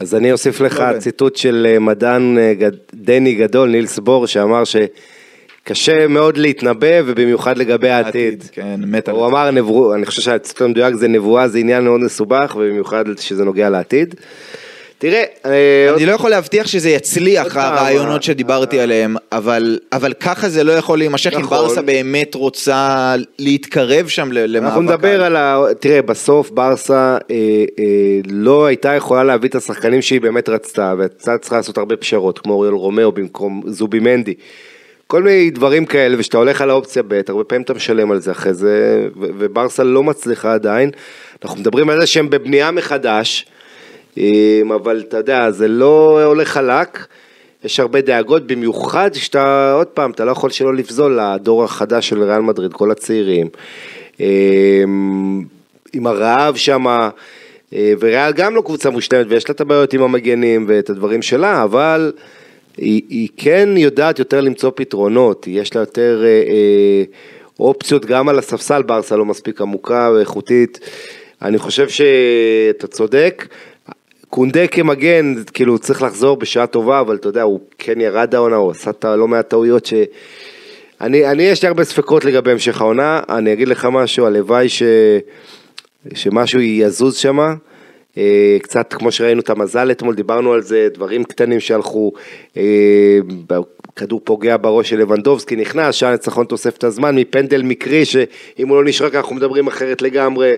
[0.00, 0.98] אז אני אוסיף לך לא.
[0.98, 2.52] ציטוט של אה, מדען אה,
[2.94, 4.62] דני גדול, נילס בור, שאמר
[5.68, 8.44] שקשה מאוד להתנבא ובמיוחד לגבי העתיד.
[8.52, 12.56] כן, מת הוא אמר נבואה, אני חושב שהציטוט המדויק זה נבואה זה עניין מאוד מסובך
[12.56, 14.14] ובמיוחד שזה נוגע לעתיד.
[14.98, 20.48] תראה, אה, אני לא יכול להבטיח שזה יצליח, הרעיונות אה, שדיברתי עליהם, אבל, אבל ככה
[20.48, 21.58] זה לא יכול להימשך, אם נכון.
[21.58, 24.66] ברסה באמת רוצה להתקרב שם למאבק.
[24.66, 25.62] אנחנו נדבר על ה...
[25.80, 27.36] תראה, בסוף ברסה אה,
[27.78, 27.84] אה,
[28.30, 32.52] לא הייתה יכולה להביא את השחקנים שהיא באמת רצתה, והייתה צריכה לעשות הרבה פשרות, כמו
[32.52, 34.34] אוריול רומאו במקום זובימנדי.
[35.06, 38.30] כל מיני דברים כאלה, וכשאתה הולך על האופציה ב', הרבה פעמים אתה משלם על זה
[38.30, 40.90] אחרי זה, וברסה לא מצליחה עדיין.
[41.44, 43.46] אנחנו מדברים על זה שהם בבנייה מחדש,
[44.18, 47.06] אה, אבל אתה יודע, זה לא הולך חלק.
[47.64, 52.22] יש הרבה דאגות, במיוחד שאתה, עוד פעם, אתה לא יכול שלא לפזול לדור החדש של
[52.22, 53.48] ריאל מדריד, כל הצעירים.
[54.20, 54.84] אה,
[55.92, 57.08] עם הרעב שם,
[57.72, 62.12] וריאל גם לא קבוצה מושלמת, ויש לה את הבעיות עם המגנים ואת הדברים שלה, אבל
[62.76, 67.04] היא, היא כן יודעת יותר למצוא פתרונות, יש לה יותר אה, אה,
[67.60, 70.80] אופציות גם על הספסל, ברסה לא מספיק עמוקה ואיכותית.
[71.42, 73.48] אני חושב שאתה צודק.
[74.30, 78.70] קונדה כמגן, כאילו צריך לחזור בשעה טובה, אבל אתה יודע, הוא כן ירד העונה, הוא
[78.70, 79.94] עשה לא מעט טעויות ש...
[81.00, 84.82] אני, אני יש לי הרבה ספקות לגבי המשך העונה, אני אגיד לך משהו, הלוואי ש...
[86.14, 87.54] שמשהו יזוז שם, אה,
[88.62, 92.12] קצת כמו שראינו את המזל אתמול, דיברנו על זה, דברים קטנים שהלכו,
[92.56, 92.62] אה,
[93.96, 98.84] כדור פוגע בראש של לבנדובסקי, נכנס, שער ניצחון תוספת הזמן, מפנדל מקרי, שאם הוא לא
[98.84, 100.54] נשרק אנחנו מדברים אחרת לגמרי.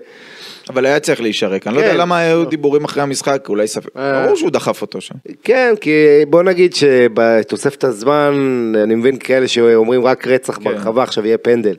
[0.68, 1.98] אבל היה צריך להישרק, אני לא יודע כן.
[1.98, 4.24] למה היו דיבורים אחרי המשחק, אולי ספק, אה.
[4.24, 5.14] ברור שהוא דחף אותו שם.
[5.44, 5.90] כן, כי
[6.28, 8.32] בוא נגיד שבתוספת הזמן,
[8.82, 10.64] אני מבין כאלה שאומרים רק רצח כן.
[10.64, 11.74] ברחבה, עכשיו יהיה פנדל.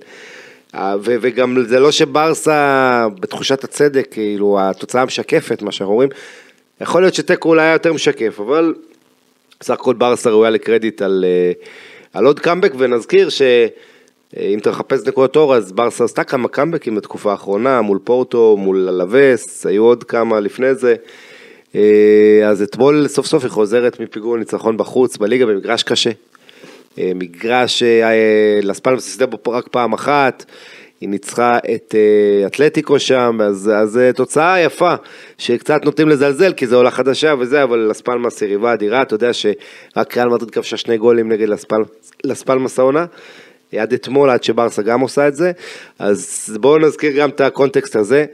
[0.77, 6.09] אה, וגם זה לא שברסה, בתחושת הצדק, כאילו, התוצאה משקפת, מה שאנחנו אומרים.
[6.81, 8.73] יכול להיות שתיקו אולי היה יותר משקף, אבל
[9.59, 11.51] בסך הכל ברסה ראויה לקרדיט על, אה,
[12.13, 17.31] על עוד קאמבק, ונזכיר שאם אתה מחפש נקודות אור, אז ברסה עשתה כמה קאמבקים בתקופה
[17.31, 20.95] האחרונה, מול פורטו, מול אלווס, היו עוד כמה לפני זה.
[21.75, 26.11] אה, אז אתמול סוף סוף היא חוזרת מפיגור ניצחון בחוץ בליגה במגרש קשה.
[26.99, 27.83] אה, מגרש
[28.63, 30.45] לספלמוס הפסידה בו רק פעם אחת,
[31.01, 34.93] היא ניצחה את אה, אתלטיקו שם, אז, אז אה, תוצאה יפה,
[35.37, 40.17] שקצת נוטים לזלזל כי זו עולה חדשה וזה, אבל לספלמוס יריבה אדירה, אתה יודע שרק
[40.17, 41.81] ריאל מדריד כבשה שני גולים נגד לספל,
[42.23, 43.05] לספלמוס העונה.
[43.75, 45.51] עד אתמול, עד שברסה גם עושה את זה,
[45.99, 48.25] אז בואו נזכיר גם את הקונטקסט הזה.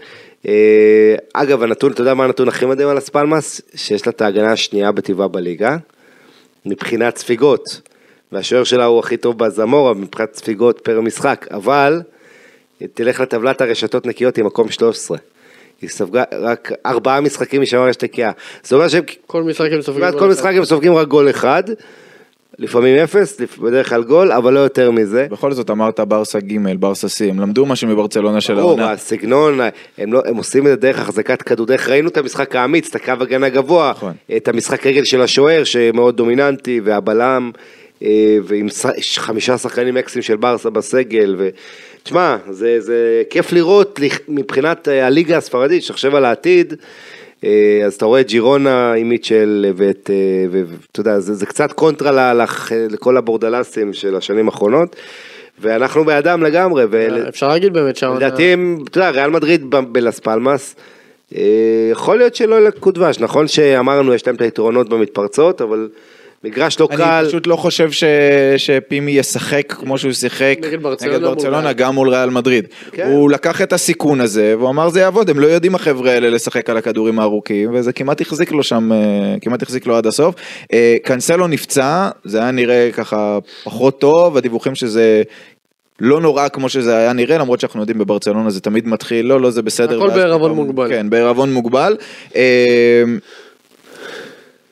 [0.47, 3.61] אה, אגב, הנתון, אתה יודע מה הנתון הכי מדהים על הספלמס?
[3.75, 5.77] שיש לה את ההגנה השנייה בטבעה בליגה,
[6.65, 7.81] מבחינת ספיגות.
[8.33, 12.01] והשוער שלה הוא הכי טוב בזמורה מבחינת ספיגות פר משחק, אבל
[12.93, 15.17] תלך לטבלת הרשתות נקיות היא מקום 13.
[15.81, 18.31] היא ספגה רק ארבעה משחקים משמר רשת נקייה.
[18.63, 20.11] זאת אומרת שהם כל משחק הם סופגים.
[20.19, 20.29] כל.
[20.29, 21.63] משחק הם סופגים רק גול אחד,
[22.59, 25.27] לפעמים אפס, בדרך כלל גול, אבל לא יותר מזה.
[25.31, 28.91] בכל זאת אמרת ברסה ג', ברסה סי, הם למדו משהו מברצלונה של ברור, העונה.
[28.91, 29.59] הסגנון,
[29.97, 32.95] הם, לא, הם עושים את זה דרך החזקת כדור, דרך ראינו את המשחק האמיץ, את
[32.95, 34.13] הקו הגנה גבוה, נכון.
[34.35, 37.51] את המשחק רגל של השוער שמאוד דומיננטי, והבלם,
[38.43, 38.67] ועם
[38.99, 45.37] ש- חמישה שחקנים אקסים של ברסה בסגל, ותשמע, זה, זה כיף לראות מבחינת אה, הליגה
[45.37, 46.73] הספרדית, שתחשב על העתיד.
[47.43, 47.49] אה,
[47.85, 50.15] אז אתה רואה את ג'ירונה עם מיטשל ואת, אה,
[50.51, 54.95] ו- ואתה יודע, זה, זה קצת קונטרה לח- לכל הבורדלסים של השנים האחרונות,
[55.59, 58.19] ואנחנו בעדם לגמרי, ול- אפשר להגיד באמת שהעונה...
[58.27, 60.75] לדעתי הם, אתה יודע, ריאל מדריד בלס פלמאס,
[61.35, 61.41] אה,
[61.91, 65.89] יכול להיות שלא ילקקו דבש, נכון שאמרנו יש להם את היתרונות במתפרצות, אבל
[66.43, 67.01] מגרש לא קל.
[67.01, 68.03] אני פשוט לא חושב ש...
[68.57, 71.73] שפימי ישחק כמו שהוא שיחק נגד ברצלונה נגד מול ברצלונה ריאל.
[71.73, 72.67] גם מול ריאל מדריד.
[72.91, 73.07] כן.
[73.07, 76.69] הוא לקח את הסיכון הזה והוא אמר זה יעבוד, הם לא יודעים החבר'ה האלה לשחק
[76.69, 80.35] על הכדורים הארוכים וזה כמעט החזיק לו שם, אה, כמעט החזיק לו עד הסוף.
[80.73, 85.23] אה, קנסלו נפצע, זה היה נראה ככה פחות טוב, הדיווחים שזה...
[85.99, 89.51] לא נורא כמו שזה היה נראה, למרות שאנחנו יודעים בברצלונה זה תמיד מתחיל, לא, לא,
[89.51, 89.97] זה בסדר.
[89.97, 90.89] הכל בעירבון מוגבל.
[90.89, 91.97] כן, בעירבון מוגבל.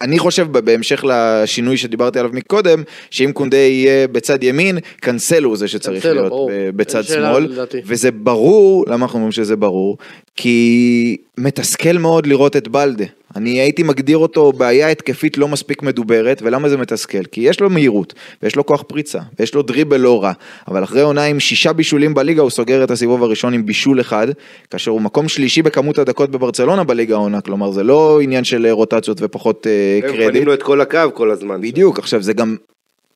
[0.01, 5.67] אני חושב בהמשך לשינוי שדיברתי עליו מקודם, שאם קונדה יהיה בצד ימין, קנסלו הוא זה
[5.67, 6.51] שצריך קנסלו, להיות ברור.
[6.53, 7.77] ב- בצד שמאל, לדעתי.
[7.85, 9.97] וזה ברור, למה אנחנו אומרים שזה ברור?
[10.35, 13.05] כי מתסכל מאוד לראות את בלדה.
[13.35, 17.23] אני הייתי מגדיר אותו בעיה התקפית לא מספיק מדוברת, ולמה זה מתסכל?
[17.23, 18.13] כי יש לו מהירות,
[18.43, 20.31] ויש לו כוח פריצה, ויש לו דריבל לא רע,
[20.67, 24.27] אבל אחרי עונה עם שישה בישולים בליגה, הוא סוגר את הסיבוב הראשון עם בישול אחד,
[24.69, 29.17] כאשר הוא מקום שלישי בכמות הדקות בברצלונה בליגה העונה, כלומר זה לא עניין של רוטציות
[29.21, 30.27] ופחות אה, הם קרדיט.
[30.27, 31.61] מפנים לו את כל הקו כל הזמן.
[31.61, 32.55] בדיוק, עכשיו זה גם,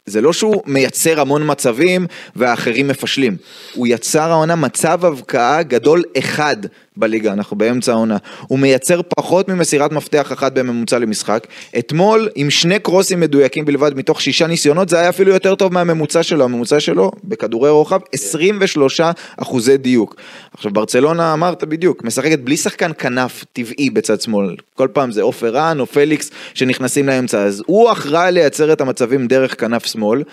[0.05, 3.37] זה לא שהוא מייצר המון מצבים והאחרים מפשלים.
[3.73, 6.57] הוא יצר העונה מצב הבקעה גדול אחד
[6.97, 8.17] בליגה, אנחנו באמצע העונה.
[8.47, 11.47] הוא מייצר פחות ממסירת מפתח אחת בממוצע למשחק.
[11.79, 16.23] אתמול, עם שני קרוסים מדויקים בלבד מתוך שישה ניסיונות, זה היה אפילו יותר טוב מהממוצע
[16.23, 16.43] שלו.
[16.43, 19.01] הממוצע שלו, בכדורי רוחב, 23
[19.37, 20.15] אחוזי דיוק.
[20.53, 24.55] עכשיו, ברצלונה, אמרת בדיוק, משחקת בלי שחקן כנף טבעי בצד שמאל.
[24.73, 27.43] כל פעם זה עופר רן או פליקס שנכנסים לאמצע.
[27.43, 30.23] אז הוא אחראי לייצר את המצבים דרך כנף שמאל.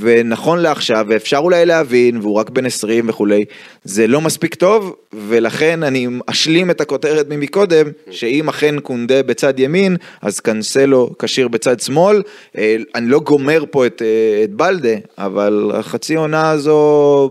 [0.00, 3.44] ונכון לעכשיו, ואפשר אולי להבין, והוא רק בן 20 וכולי,
[3.84, 9.96] זה לא מספיק טוב, ולכן אני אשלים את הכותרת ממקודם, שאם אכן קונדה בצד ימין,
[10.22, 12.22] אז קנסלו כשיר בצד שמאל.
[12.58, 17.30] אה, אני לא גומר פה את, אה, את בלדה, אבל החצי עונה הזו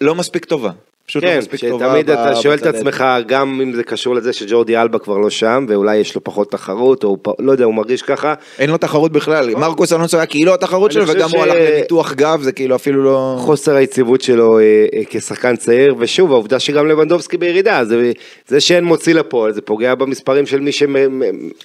[0.00, 0.70] לא מספיק טובה.
[1.10, 1.86] פשוט לא כן, מספיק טובה.
[1.86, 5.30] שתמיד ב- אתה שואל את עצמך, גם אם זה קשור לזה שג'ורדי אלבה כבר לא
[5.30, 8.34] שם, ואולי יש לו פחות תחרות, או הוא לא יודע, הוא מרגיש ככה.
[8.58, 12.12] אין לו תחרות בכלל, מרקוס אלונסו היה כאילו התחרות שלו, וגם הוא ש- הלך לניתוח
[12.12, 13.36] גב, זה כאילו אפילו לא...
[13.38, 14.62] חוסר היציבות שלו אה,
[14.94, 18.12] אה, כשחקן צעיר, ושוב, העובדה שגם לבנדובסקי בירידה, זה,
[18.48, 20.96] זה שאין מוציא לפועל, זה פוגע במספרים של מי שאתה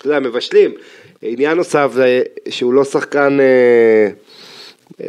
[0.05, 0.71] יודע, מבשלים.
[1.21, 1.91] עניין נוסף
[2.49, 4.07] שהוא לא שחקן, אה,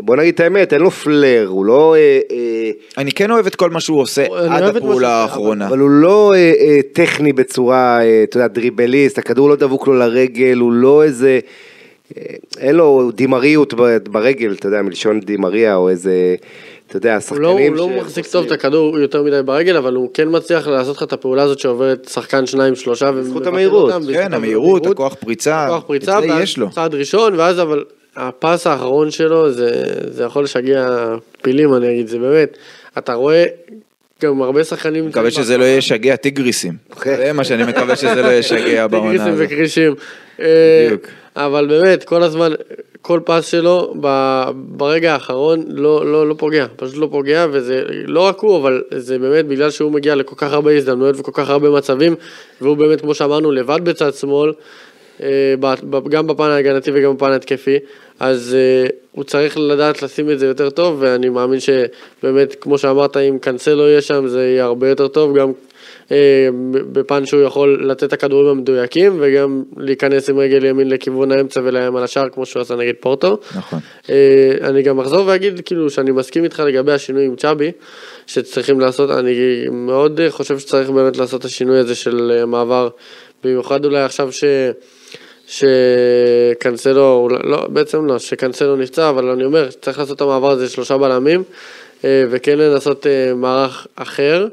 [0.00, 1.94] בוא נגיד את האמת, אין לו פלר, הוא לא...
[1.94, 5.66] אה, אה, אני כן אוהב את כל מה שהוא עושה עד הפעולה האחרונה.
[5.68, 10.72] אבל הוא לא אה, טכני בצורה, אתה יודע, דריבליסט, הכדור לא דבוק לו לרגל, הוא
[10.72, 11.38] לא איזה,
[12.58, 13.74] אין לו דימריות
[14.10, 16.34] ברגל, אתה יודע, מלשון דימריה, או איזה,
[16.86, 19.76] אתה יודע, הוא השחקנים לא, הוא לא ש- מחזיק טוב את הכדור יותר מדי ברגל,
[19.76, 23.10] אבל הוא כן מצליח לעשות לך את הפעולה הזאת שעוברת שחקן שניים שלושה.
[23.14, 23.92] ומבטל המהירות.
[23.92, 26.70] אותם, כן, המהירות, הכוח פריצה, הכוח פריצה, ואז יש לו.
[26.70, 27.84] צעד ראשון, ואז אבל
[28.16, 29.70] הפס האחרון שלו, זה,
[30.10, 32.56] זה יכול לשגע פילים, אני אגיד, זה באמת,
[32.98, 33.44] אתה רואה
[34.22, 35.06] גם הרבה שחקנים...
[35.06, 36.72] מקווה שזה לא ישגע טיגריסים.
[36.90, 37.16] אוקיי.
[37.16, 39.46] זה מה שאני מקווה שזה לא ישגע בעונה טיגריסים הזאת.
[39.46, 39.94] וקרישים.
[40.40, 41.06] אה, בדיוק.
[41.36, 42.52] אבל באמת, כל הזמן,
[43.02, 48.20] כל פס שלו ב- ברגע האחרון לא, לא, לא פוגע, פשוט לא פוגע, וזה לא
[48.20, 51.70] רק הוא, אבל זה באמת בגלל שהוא מגיע לכל כך הרבה הזדמנויות וכל כך הרבה
[51.70, 52.14] מצבים,
[52.60, 54.52] והוא באמת, כמו שאמרנו, לבד בצד שמאל,
[56.08, 57.78] גם בפן ההגנתי וגם בפן ההתקפי,
[58.20, 63.16] אז אה, הוא צריך לדעת לשים את זה יותר טוב, ואני מאמין שבאמת, כמו שאמרת,
[63.16, 65.52] אם קנסלו יהיה שם, זה יהיה הרבה יותר טוב, גם
[66.10, 66.48] אה,
[66.92, 71.96] בפן שהוא יכול לתת את הכדורים המדויקים וגם להיכנס עם רגל ימין לכיוון האמצע ולאיים
[71.96, 73.38] על השער כמו שהוא עשה נגד פורטו.
[73.56, 73.78] נכון.
[74.10, 77.72] אה, אני גם אחזור ואגיד כאילו שאני מסכים איתך לגבי השינוי עם צ'אבי
[78.26, 82.88] שצריכים לעשות, אני מאוד אה, חושב שצריך באמת לעשות את השינוי הזה של אה, מעבר,
[83.44, 84.44] במיוחד אולי עכשיו ש...
[85.46, 90.98] שקנסלו, לא, בעצם לא, שקנסלו נפצע, אבל אני אומר, צריך לעשות את המעבר הזה שלושה
[90.98, 91.42] בלמים,
[92.04, 94.48] אה, וכן לנסות אה, מערך אחר,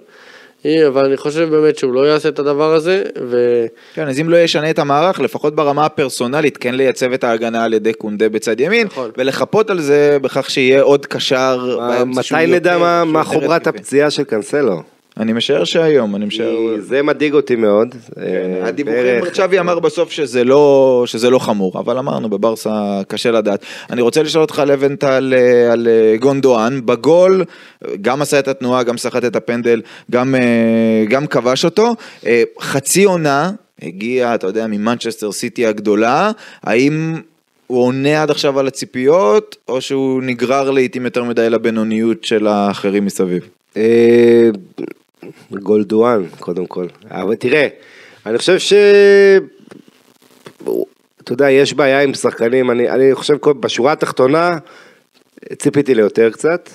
[0.65, 3.65] אה, אבל אני חושב באמת שהוא לא יעשה את הדבר הזה, ו...
[3.93, 7.73] כן, אז אם לא ישנה את המערך, לפחות ברמה הפרסונלית, כן לייצב את ההגנה על
[7.73, 9.11] ידי קונדה בצד ימין, נכון.
[9.17, 13.67] ולחפות על זה בכך שיהיה עוד קשר מתי נדע מה- חומרת.
[13.67, 14.92] הפציעה של קנסלו?
[15.19, 16.55] אני משער שהיום, אני משער...
[16.79, 17.95] זה מדאיג אותי מאוד.
[18.17, 22.71] אה, כן, הדיווחים, בערך- צ'אבי אמר בסוף שזה לא, שזה לא חמור, אבל אמרנו בברסה
[23.07, 23.65] קשה לדעת.
[23.89, 25.33] אני רוצה לשאול אותך לבנטל על,
[25.71, 27.43] על אה, גונדואן, בגול
[28.01, 30.41] גם עשה את התנועה, גם סחט את הפנדל, גם, אה,
[31.09, 31.95] גם כבש אותו.
[32.25, 36.31] אה, חצי עונה, הגיע, אתה יודע, ממנצ'סטר סיטי הגדולה,
[36.63, 37.15] האם
[37.67, 43.05] הוא עונה עד עכשיו על הציפיות, או שהוא נגרר לעיתים יותר מדי לבינוניות של האחרים
[43.05, 43.49] מסביב?
[45.53, 46.85] אה, גונדואן, קודם כל.
[47.11, 47.67] אבל תראה,
[48.25, 48.73] אני חושב ש...
[51.23, 54.57] אתה יודע, יש בעיה עם שחקנים, אני, אני חושב בשורה התחתונה
[55.57, 56.69] ציפיתי ליותר קצת.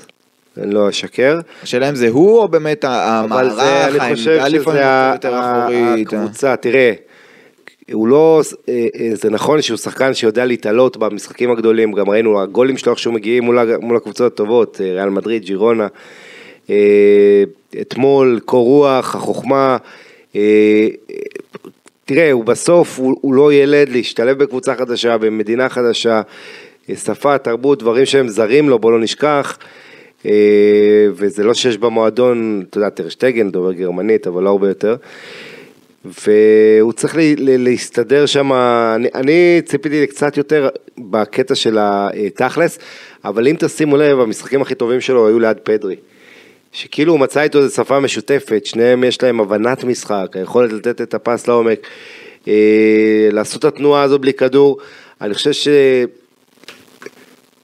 [0.63, 1.41] אני לא אשקר.
[1.63, 6.13] השאלה אם זה הוא או באמת המערך, זה, אני חושב העמדה לפעמים יותר אחורית.
[6.13, 6.93] הקבוצה, תראה,
[7.93, 12.77] הוא לא, אה, אה, זה נכון שהוא שחקן שיודע להתעלות במשחקים הגדולים, גם ראינו הגולים
[12.77, 15.89] שלו איך שהוא מגיעים מול, מול הקבוצות הטובות, אה, ריאל מדריד, ג'ירונה, אה,
[17.81, 19.77] אתמול, קור רוח, החוכמה,
[20.37, 20.89] אה,
[22.05, 26.23] תראה, הוא בסוף, הוא, הוא לא ילד להשתלב בקבוצה חדשה, במדינה חדשה,
[26.91, 29.59] אה, שפה, תרבות, דברים שהם זרים לו, בוא לא נשכח.
[30.27, 34.97] אה, וזה לא שיש במועדון, אתה יודע, טרשטגן דובר גרמנית, אבל לא הרבה יותר.
[36.05, 42.79] והוא צריך לה, לה, להסתדר שם, אני, אני ציפיתי קצת יותר בקטע של התכלס,
[43.25, 45.97] אבל אם תשימו לב, המשחקים הכי טובים שלו היו ליד פדרי.
[46.73, 51.15] שכאילו הוא מצא איתו איזו שפה משותפת, שניהם יש להם הבנת משחק, היכולת לתת את
[51.15, 51.87] הפס לעומק,
[52.49, 54.79] אה, לעשות את התנועה הזו בלי כדור,
[55.21, 55.69] אני חושב ש...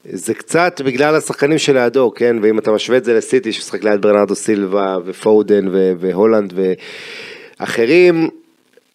[0.09, 2.35] זה קצת בגלל השחקנים שלידו, כן?
[2.41, 6.53] ואם אתה משווה את זה לסיטי, שמשחק ליד ברנרדו סילבה ופודן ו- והולנד
[7.59, 8.29] ואחרים,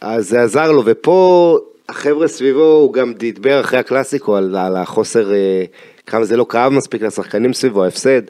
[0.00, 5.32] אז זה עזר לו, ופה החבר'ה סביבו, הוא גם דיבר אחרי הקלאסיקו על, על החוסר,
[5.32, 5.64] אה,
[6.06, 8.22] כמה זה לא כאב מספיק לשחקנים סביבו, ההפסד.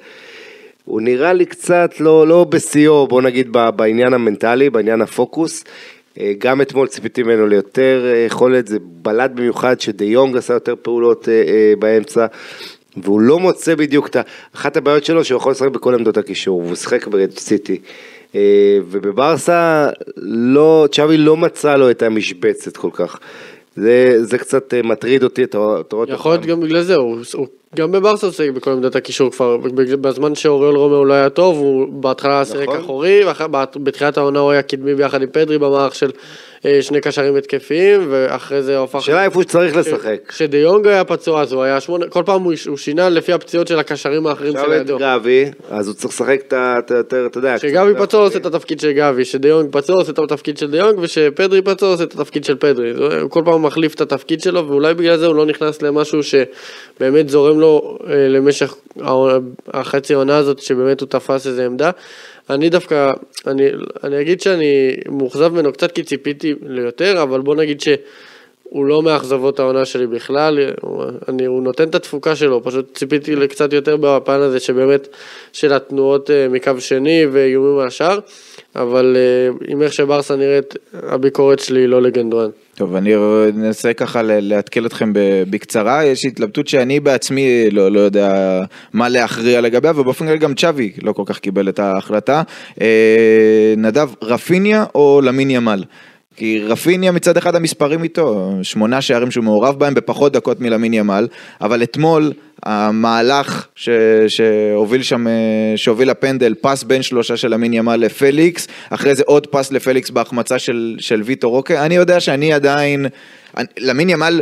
[0.91, 5.65] הוא נראה לי קצת לא, לא בשיאו, בוא נגיד בעניין המנטלי, בעניין הפוקוס.
[6.21, 10.75] אה, גם אתמול ציפיתי ממנו ליותר אה, יכולת, זה בלט במיוחד שדה יונג עשה יותר
[10.83, 12.27] פעולות אה, באמצע,
[12.97, 14.21] והוא לא מוצא בדיוק את ה...
[14.55, 17.81] אחת הבעיות שלו שהוא יכול לשחק בכל עמדות הקישור, והוא שיחק בסיטי.
[18.35, 23.19] אה, ובברסה לא, צ'אבי לא מצא לו את המשבצת כל כך.
[23.77, 26.47] זה, זה קצת מטריד אותי, אתה רואה רואה אותו יכול להיות.
[26.47, 29.57] גם בגלל זה, הוא, הוא גם בברסה הוא שיחק בכל עמדת הקישור כבר,
[30.01, 32.81] בזמן שאוריול רומאו לא היה טוב, הוא בהתחלה שיחק נכון.
[32.81, 33.23] אחורי,
[33.77, 36.11] ובתחילת העונה הוא היה קדמי ביחד עם פדרי במערך של
[36.67, 38.99] אה, שני קשרים התקפיים, ואחרי זה הוא הפך...
[38.99, 40.17] השאלה איפה שצריך לשחק.
[40.29, 43.69] כשדה יונג היה פצוע אז הוא היה שמונה, כל פעם הוא, הוא שינה לפי הפציעות
[43.69, 44.99] של הקשרים האחרים עכשיו את שלידו.
[44.99, 46.79] גבי, אז הוא צריך לשחק את ה...
[47.27, 47.57] אתה יודע.
[47.59, 51.63] כשגבי פצוע עושה את התפקיד של גבי, שדיונג פצוע עושה את התפקיד של דיונג, ושפדרי
[51.63, 52.93] פצוע עושה את התפקיד של פדרי.
[53.21, 57.29] הוא כל פעם מחליף את התפקיד שלו, ואולי בגלל זה הוא לא נכנס למשהו שבאמת
[57.29, 58.75] זורם לו אה, למשך
[59.69, 61.91] החצי העונה הזאת, שבאמת הוא תפס איזה עמדה.
[62.51, 63.13] אני דווקא,
[63.47, 63.65] אני,
[64.05, 67.89] אני אגיד שאני מאוכזב ממנו קצת כי ציפיתי ליותר, אבל בוא נגיד ש...
[68.71, 73.37] הוא לא מאכזבות העונה שלי בכלל, הוא, אני, הוא נותן את התפוקה שלו, פשוט ציפיתי
[73.37, 75.09] לקצת יותר בפן הזה שבאמת
[75.53, 78.19] של התנועות אה, מקו שני ואיומים מהשאר,
[78.77, 82.51] אבל אה, עם איך שברסה נראית, הביקורת שלי היא לא לגנדואן.
[82.81, 83.15] טוב, אני
[83.57, 85.13] אנסה ככה ל- לעדכן אתכם
[85.51, 88.61] בקצרה, יש התלבטות שאני בעצמי לא, לא יודע
[88.93, 92.43] מה להכריע לגביה, ובאופן כללי גם צ'אבי לא כל כך קיבל את ההחלטה.
[92.81, 95.85] אה, נדב, רפיניה או למין ימל?
[96.41, 101.29] כי רפיניה מצד אחד המספרים איתו, שמונה שערים שהוא מעורב בהם בפחות דקות מלמין ימל,
[101.61, 103.89] אבל אתמול המהלך ש,
[104.29, 105.33] שהוביל שם, אה,
[105.77, 110.59] שהוביל לפנדל, פס בין שלושה של למין ימל לפליקס, אחרי זה עוד פס לפליקס בהחמצה
[110.59, 113.07] של, של ויטו רוקה, אני יודע שאני עדיין,
[113.79, 114.41] למין ימל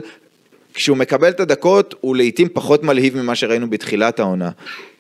[0.74, 4.50] כשהוא מקבל את הדקות הוא לעיתים פחות מלהיב ממה שראינו בתחילת העונה.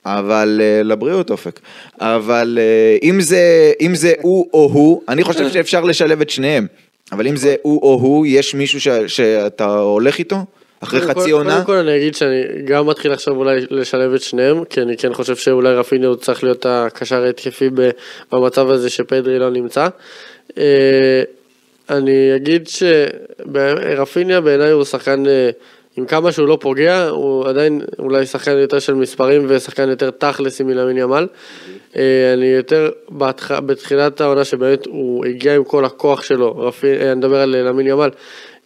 [0.06, 1.60] אבל uh, לבריאות אופק.
[2.00, 6.66] אבל uh, אם, זה, אם זה הוא או הוא, אני חושב שאפשר לשלב את שניהם.
[7.12, 10.36] אבל אם זה הוא או הוא, יש מישהו ש, שאתה הולך איתו?
[10.80, 11.52] אחרי חצי כל- עונה?
[11.52, 15.14] קודם כל אני אגיד שאני גם מתחיל עכשיו אולי לשלב את שניהם, כי אני כן
[15.14, 17.70] חושב שאולי רפיניה הוא צריך להיות הקשר ההתקפי
[18.32, 19.88] במצב הזה שפדרי לא נמצא.
[20.58, 21.22] אה,
[21.90, 25.50] אני אגיד שרפיניה בעיניי הוא שחקן, אה,
[25.98, 30.60] עם כמה שהוא לא פוגע, הוא עדיין אולי שחקן יותר של מספרים ושחקן יותר תכלס
[30.60, 31.26] עם ילמין ימל.
[31.96, 33.52] אה, אני יותר בהתח...
[33.52, 36.86] בתחילת העונה שבאמת הוא הגיע עם כל הכוח שלו, רפי...
[36.86, 38.10] אה, אני מדבר על למין ימל,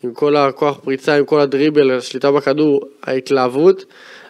[0.03, 3.85] עם כל הכוח פריצה, עם כל הדריבל, השליטה בכדור, ההתלהבות,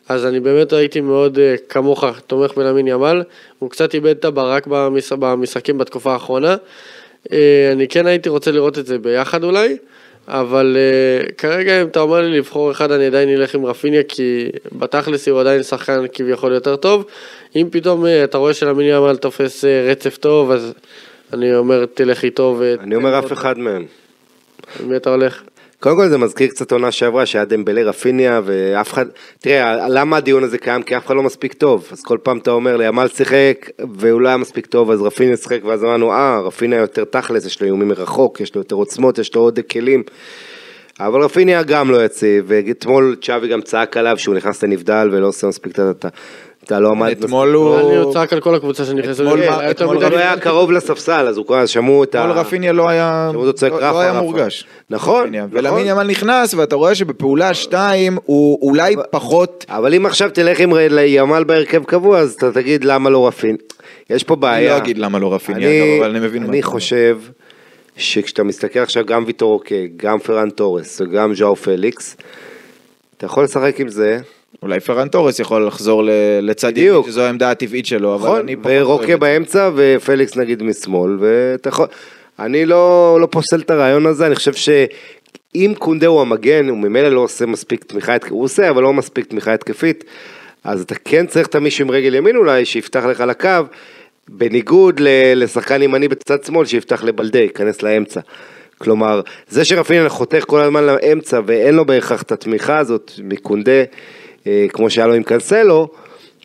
[0.08, 3.22] אז אני באמת הייתי מאוד אה, כמוך תומך בלמין ימל,
[3.58, 5.12] הוא קצת איבד את הברק במש...
[5.12, 6.56] במשחקים בתקופה האחרונה.
[7.32, 9.76] אה, אני כן הייתי רוצה לראות את זה ביחד אולי,
[10.28, 14.48] אבל uh, כרגע אם אתה אומר לי לבחור אחד אני עדיין אלך עם רפיניה כי
[14.72, 17.04] בתכלס הוא עדיין שחקן כביכול יותר טוב.
[17.56, 20.72] אם פתאום uh, אתה רואה שלמין ימל תופס uh, רצף טוב אז
[21.32, 22.56] אני אומר תלך איתו.
[22.58, 22.74] ו...
[22.80, 23.86] אני אומר אף אחד מהם.
[24.80, 25.42] מי אתה הולך?
[25.82, 29.06] קודם כל זה מזכיר קצת עונה שעברה שהיה דמבלי רפיניה ואף אחד,
[29.38, 30.82] תראה למה הדיון הזה קיים?
[30.82, 31.88] כי אף אחד לא מספיק טוב.
[31.92, 35.36] אז כל פעם אתה אומר לי ימל שיחק והוא לא היה מספיק טוב אז רפיניה
[35.36, 39.18] שיחק ואז אמרנו אה רפיניה יותר תכלס יש לו איומים מרחוק יש לו יותר עוצמות
[39.18, 40.02] יש לו עוד כלים.
[41.00, 45.46] אבל רפיניה גם לא יציב ואתמול צ'אבי גם צעק עליו שהוא נכנס לנבדל ולא עושה
[45.46, 46.08] מספיק את ה...
[46.64, 47.10] אתה לא עמד...
[47.10, 47.78] אתמול הוא...
[48.04, 49.22] אני צעק על כל הקבוצה שנכנסו.
[49.70, 52.20] אתמול הוא היה קרוב לספסל, אז הוא כבר שמעו את ה...
[52.20, 54.20] אתמול רפיניה לא היה, שמעו אותו צועק לא- רפה, לא היה.
[54.20, 54.66] מורגש.
[54.90, 55.46] נכון, רפיניה.
[55.46, 55.58] נכון.
[55.58, 60.70] ולמין ימל נכנס ואתה רואה שבפעולה שתיים הוא אולי פחות, אבל אם עכשיו תלך עם
[61.06, 63.56] ימל בהרכב קבוע, אז אתה תגיד למה לא רפין.
[64.10, 64.58] יש פה בעיה.
[64.58, 66.62] אני לא אגיד למה לא רפיניה, אבל אני מבין מה אני.
[66.62, 67.18] חושב
[67.96, 72.16] שכשאתה מסתכל עכשיו גם ויטור אוקיי, גם פרן תורס וגם ז'או פליקס,
[73.16, 74.18] אתה יכול לשחק עם זה,
[74.62, 76.02] אולי פרן תורס יכול לחזור
[76.42, 76.78] לצד.
[76.78, 78.40] ימין, שזו העמדה הטבעית שלו, אבל נכון?
[78.40, 79.16] אני פחות ורוקה.
[79.16, 81.86] באמצע ופליקס נגיד משמאל, ואתה יכול...
[82.38, 87.08] אני לא, לא פוסל את הרעיון הזה, אני חושב שאם קונדה הוא המגן, הוא ממילא
[87.08, 90.04] לא עושה מספיק תמיכה התקפית, הוא עושה, אבל לא מספיק תמיכה התקפית,
[90.64, 93.48] אז אתה כן צריך את מישהו עם רגל ימין אולי, שיפתח לך לקו,
[94.28, 98.20] בניגוד ל- לשחקן ימני בצד שמאל, שיפתח לבלדה, ייכנס לאמצע.
[98.78, 103.82] כלומר, זה שרפיניה חותך כל הזמן לאמצע ואין לו בהכרח את התמיכה הזאת מקונדה,
[104.72, 105.88] כמו שהיה לו עם קנסלו,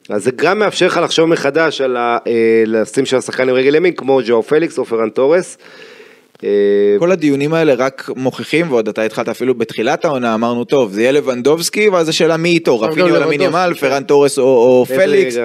[0.10, 2.32] אז זה גם מאפשר לך לחשוב מחדש על ה- אה,
[2.66, 5.58] לשים שם שחקן עם רגל ימין, כמו ג'ואו פליקס או פרן תורס.
[6.44, 6.50] אה,
[7.00, 11.12] כל הדיונים האלה רק מוכיחים, ועוד אתה התחלת אפילו בתחילת העונה, אמרנו, טוב, זה יהיה
[11.12, 14.86] לבנדובסקי, ואז השאלה מי איתו, עכשיו רפיניה גם או לאמין ימאל, לבנדובסקי, פרן תורס או-
[14.86, 15.38] פליקס.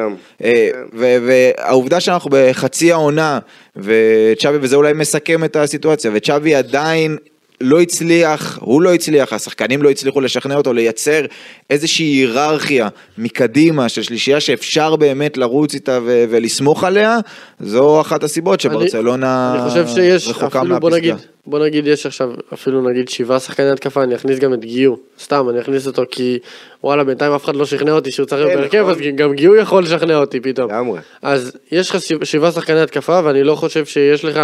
[0.44, 3.38] אה, ו- והעובדה שאנחנו בחצי העונה,
[3.76, 7.16] וצ'אבי, וזה אולי מסכם את הסיטואציה, וצ'אבי עדיין
[7.62, 11.24] לא הצליח, הוא לא הצליח, השחקנים לא הצליחו לשכנע אותו לייצר
[11.70, 12.88] איזושהי היררכיה
[13.18, 17.18] מקדימה של שלישייה שאפשר באמת לרוץ איתה ו- ולסמוך עליה,
[17.60, 20.90] זו אחת הסיבות שברצלונה אני חושב שיש, רחוקה אפילו בוא.
[20.90, 21.14] נגיד,
[21.46, 25.46] בוא נגיד יש עכשיו אפילו נגיד שבעה שחקני התקפה, אני אכניס גם את גיו, סתם
[25.50, 26.38] אני אכניס אותו כי
[26.84, 28.90] וואלה בינתיים אף אחד לא שכנע אותי שהוא צריך להיות כן, בהרכב, נכון.
[28.92, 30.70] אז גם גיו יכול לשכנע אותי פתאום.
[30.70, 31.00] לגמרי.
[31.22, 34.40] אז יש לך שבע- שבעה שחקני התקפה ואני לא חושב שיש לך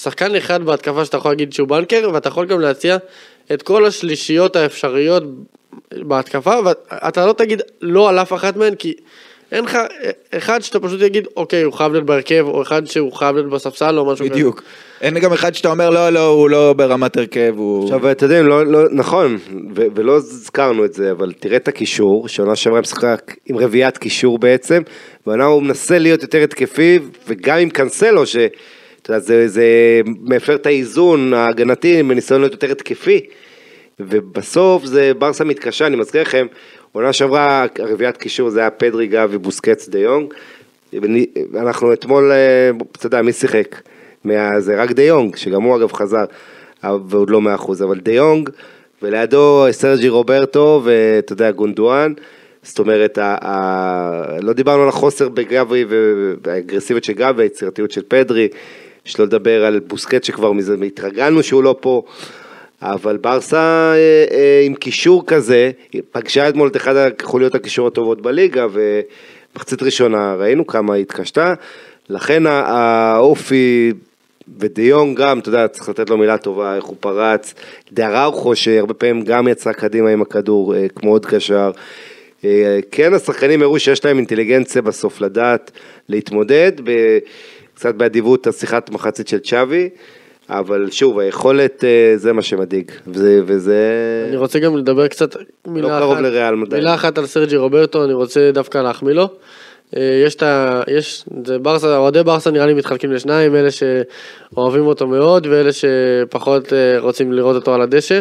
[0.00, 2.96] שחקן אחד בהתקפה שאתה יכול להגיד שהוא בנקר ואתה יכול גם להציע
[3.52, 5.22] את כל השלישיות האפשריות
[5.92, 8.94] בהתקפה ואתה לא תגיד לא על אף אחת מהן כי
[9.52, 9.78] אין לך
[10.30, 13.98] אחד שאתה פשוט תגיד אוקיי הוא חייב להיות בהרכב או אחד שהוא חייב להיות בספסל
[13.98, 14.34] או משהו כזה.
[14.34, 14.62] בדיוק.
[15.00, 17.84] אין גם אחד שאתה אומר, לא, לא, הוא לא ברמת הרכב, הוא...
[17.84, 19.38] עכשיו, אתה יודע, לא, לא, נכון,
[19.76, 24.38] ו- ולא הזכרנו את זה, אבל תראה את הקישור, שעונה שעברה משחק עם רביעיית קישור
[24.38, 24.82] בעצם,
[25.24, 28.36] הוא מנסה להיות יותר התקפי, וגם עם קנסלו, ש...
[29.18, 29.66] זה, זה
[30.04, 33.20] מפר את האיזון ההגנתי בניסיון להיות יותר התקפי,
[34.00, 36.46] ובסוף זה ברסה מתקשה, אני מזכיר לכם,
[36.92, 40.34] עונה שעברה רביעיית קישור זה היה פדרי גבי בוסקץ דה יונג,
[41.54, 43.80] אנחנו אתמול, אה, אתה יודע, מי שיחק?
[44.58, 46.24] זה רק דה יונג, שגם הוא אגב חזר,
[46.84, 48.50] ועוד לא מאה אחוז, אבל דה יונג,
[49.02, 52.12] ולידו סרג'י רוברטו, ואתה יודע, גונדואן,
[52.62, 55.84] זאת אומרת, ה, ה, לא דיברנו על החוסר בגבי
[56.44, 58.48] והאגרסיביות של גבי, היצירתיות של פדרי,
[59.06, 62.02] שלא לדבר על בוסקט שכבר מזה התרגלנו שהוא לא פה.
[62.82, 65.70] אבל ברסה אה, אה, עם קישור כזה,
[66.12, 71.54] פגשה אתמול את אחד החוליות הקישור הטובות בליגה, ומחצית ראשונה ראינו כמה היא התקשתה,
[72.08, 73.92] לכן האופי,
[74.58, 77.54] ודיון גם, אתה יודע, צריך לתת לו מילה טובה, איך הוא פרץ,
[77.92, 81.70] דאראוכו שהרבה פעמים גם יצא קדימה עם הכדור, אה, כמו עוד קשר.
[82.44, 85.70] אה, כן, השחקנים הראו שיש להם אינטליגנציה בסוף לדעת
[86.08, 87.18] להתמודד, ב-
[87.76, 89.88] קצת באדיבות השיחת מחצית של צ'אבי.
[90.50, 93.80] לא שוב, היכולת אה, זה מה שמדאיג, וזה, וזה...
[94.28, 96.76] אני רוצה גם לדבר קצת מילה לא קרוב אחת, לריאל מדע.
[96.76, 99.28] מילה אחת על סרג'י רוברטו, אני רוצה דווקא להחמיא לו.
[99.96, 100.82] אה, יש את ה...
[100.88, 101.24] יש...
[101.46, 106.98] זה ברסה, אוהדי ברסה נראה לי מתחלקים לשניים, אלה שאוהבים אותו מאוד ואלה שפחות אה,
[106.98, 108.20] רוצים לראות אותו על הדשא.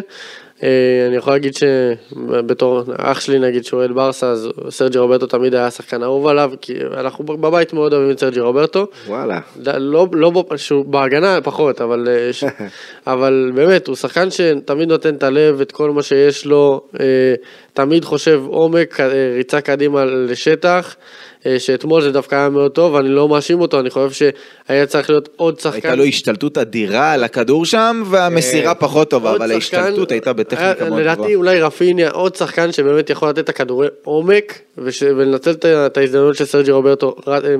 [0.63, 5.55] אה, אני יכול להגיד שבתור אח שלי נגיד שהוא אוהד ברסה, אז סרג'י רוברטו תמיד
[5.55, 8.87] היה שחקן אהוב עליו, כי אנחנו בבית מאוד אוהבים את סרג'י רוברטו.
[9.07, 9.39] וואלה.
[9.77, 12.43] לא, לא, שהוא בהגנה פחות, אבל, אה, ש...
[13.07, 17.05] אבל באמת, הוא שחקן שתמיד נותן את הלב, את כל מה שיש לו, אה,
[17.73, 18.99] תמיד חושב עומק,
[19.35, 20.95] ריצה קדימה לשטח,
[21.57, 24.31] שאתמול זה דווקא היה מאוד טוב, אני לא מאשים אותו, אני חושב
[24.69, 25.75] שהיה צריך להיות עוד שחקן.
[25.75, 30.73] הייתה לו השתלטות אדירה על הכדור שם, והמסירה פחות טובה, אבל שחקן- ההשתלטות הייתה בטכניקה
[30.81, 31.35] היה- מאוד לדעתי טובה.
[31.35, 35.03] אולי רפיניה, עוד שחקן שבאמת יכול לתת את הכדורי עומק, וש...
[35.03, 37.15] ולנצל את ההזדמנות של סרג'י רוברטו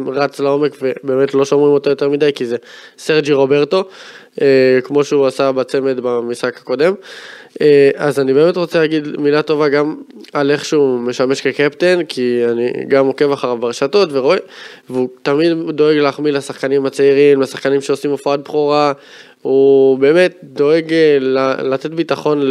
[0.08, 2.56] רץ, לעומק, ובאמת לא שומרים אותו יותר מדי, כי זה
[2.98, 3.84] סרג'י רוברטו,
[4.42, 4.48] אה,
[4.84, 6.94] כמו שהוא עשה בצמד במשחק הקודם.
[7.62, 9.96] אה, אז אני באמת רוצה להגיד מילה טובה גם
[10.34, 14.38] על איך שהוא משמש כקפטן, כי אני גם עוקב אחריו ברשתות ורואה,
[14.90, 18.94] והוא תמיד דואג להחמיא לשחקנים הצעירים, לשחקנים שעושים הופעת בכורה,
[19.42, 21.18] הוא באמת דואג אה,
[21.64, 22.42] לתת ביטחון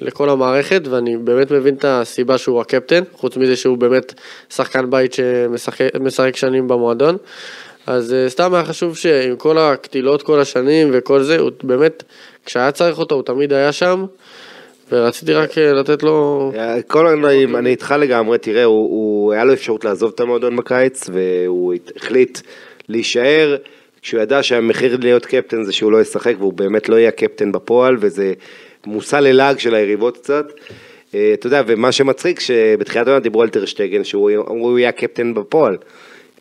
[0.00, 4.14] לכל המערכת, ואני באמת מבין את הסיבה שהוא הקפטן, חוץ מזה שהוא באמת
[4.54, 7.16] שחקן בית שמשחק משחק שנים במועדון.
[7.86, 12.02] אז אה, סתם היה חשוב שעם כל הקטילות כל השנים וכל זה, הוא באמת,
[12.44, 14.06] כשהיה צריך אותו הוא תמיד היה שם,
[14.92, 16.52] ורציתי רק אה, לתת לו...
[16.86, 21.10] כל אני, אני איתך לגמרי, תראה, הוא, הוא, היה לו אפשרות לעזוב את המועדון בקיץ,
[21.12, 22.38] והוא החליט
[22.88, 23.56] להישאר,
[24.02, 27.96] כשהוא ידע שהמחיר להיות קפטן זה שהוא לא ישחק, והוא באמת לא יהיה קפטן בפועל,
[28.00, 28.32] וזה
[28.86, 30.46] מושא ללעג של היריבות קצת.
[31.14, 35.76] אה, אתה יודע, ומה שמצחיק, שבתחילת העונה דיברו על טרשטגן, שהוא יהיה הקפטן בפועל.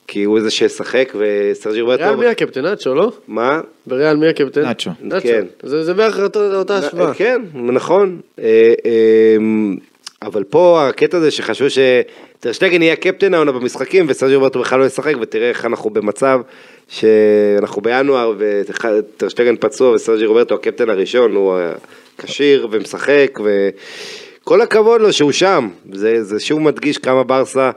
[0.08, 2.04] כי הוא זה שישחק וסרג'י רוברטו...
[2.04, 2.62] ריאל מי הקפטן?
[2.62, 3.12] נאצ'ו, לא?
[3.28, 3.62] מה?
[3.88, 4.62] בריאל מי הקפטן?
[4.62, 4.92] נאצ'ו.
[5.22, 5.46] כן.
[5.64, 7.14] זה זה בערך אותה השוואה.
[7.14, 8.20] כן, נכון.
[8.40, 9.38] אה, אה,
[10.22, 15.14] אבל פה הקטע זה שחשבו שטרשטגן יהיה הקפטן העונה במשחקים וסרג'י רוברטו בכלל לא ישחק
[15.22, 16.40] ותראה איך אנחנו במצב
[16.88, 21.60] שאנחנו בינואר וטרשטגן פצוע וסרג'י רוברטו הקפטן הראשון הוא
[22.18, 25.70] כשיר ומשחק וכל הכבוד לו שהוא שם.
[25.94, 27.72] זה, זה שוב מדגיש כמה ברסה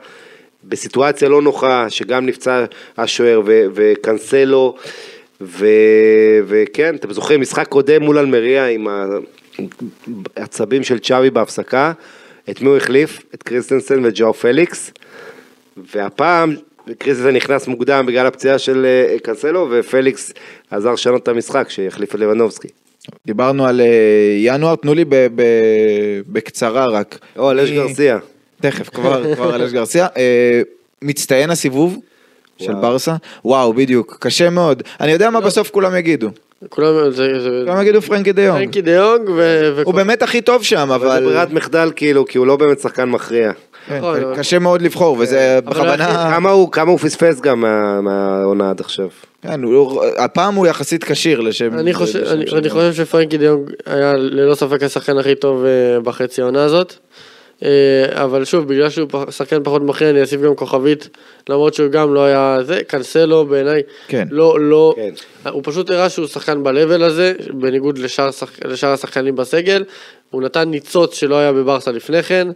[0.69, 2.65] בסיטואציה לא נוחה שגם נפצע
[2.99, 4.75] השוער ו- וקנסלו
[5.41, 5.67] ו-
[6.47, 8.87] וכן, אתם זוכרים משחק קודם מול אלמריה עם
[10.37, 11.93] העצבים של צ'אבי בהפסקה,
[12.51, 13.23] את מי הוא החליף?
[13.35, 14.91] את קריסטנסן וג'ואו פליקס,
[15.95, 16.55] והפעם
[16.99, 20.33] קריסטנסן נכנס מוקדם בגלל הפציעה של אה, קנסלו, ופליקס
[20.71, 22.69] עזר לשנות את המשחק שהחליף את לבנדובסקי.
[23.27, 23.87] דיברנו על אה,
[24.39, 27.19] ינואר, תנו לי ב- ב- בקצרה רק.
[27.37, 28.19] או, אלש מי- גרסיה.
[28.61, 30.07] תכף, כבר, כבר אלש גרסיה.
[30.17, 30.61] אה,
[31.03, 31.97] מצטיין הסיבוב
[32.59, 32.75] של.
[32.75, 33.15] ברסה?
[33.45, 34.83] וואו, בדיוק, קשה מאוד.
[35.01, 35.31] אני יודע לא.
[35.33, 36.29] מה בסוף כולם יגידו.
[36.69, 37.41] כולם, זה...
[37.41, 38.59] זה- כולם יגידו פרנקי דה יונג.
[38.61, 39.73] פרנקי דה יונג ו...
[39.85, 43.05] הוא באמת הכי טוב שם, אבל זה ברירת מחדל כאילו, כי הוא לא באמת שחקן
[43.05, 43.53] מכריע.
[43.89, 46.31] כן, נכון, קשה מאוד לבחור, וזה אבל בכוונה...
[46.35, 49.09] כמה הוא, כמה הוא פספס גם מה- מהעונה עד עכשיו.
[49.43, 49.61] כן,
[50.19, 51.75] הפעם הוא יחסית כשיר לשם...
[51.79, 51.95] אני
[52.71, 56.95] חושב, שפרנקי דה יונג היה ללא ספק השחקן הכי טוב אה, בחצי העונה הזאת.
[57.63, 61.09] אה, אבל שוב, בגלל שהוא שחקן פחות מכריע, אני אוסיף גם כוכבית,
[61.49, 64.29] למרות שהוא גם לא היה זה, קנסלו בעיניי, כן.
[64.31, 65.51] לא, לא, כן.
[65.51, 68.31] הוא פשוט הראה שהוא שחקן ב-level הזה, בניגוד לשאר,
[68.65, 69.85] לשאר השחקנים בסגל,
[70.31, 72.49] הוא נתן ניצוץ שלא היה בברסה לפני כן,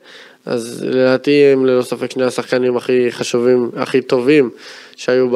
[0.46, 4.50] אז לדעתי הם ללא ספק שני השחקנים הכי חשובים, הכי טובים
[4.96, 5.28] שהיו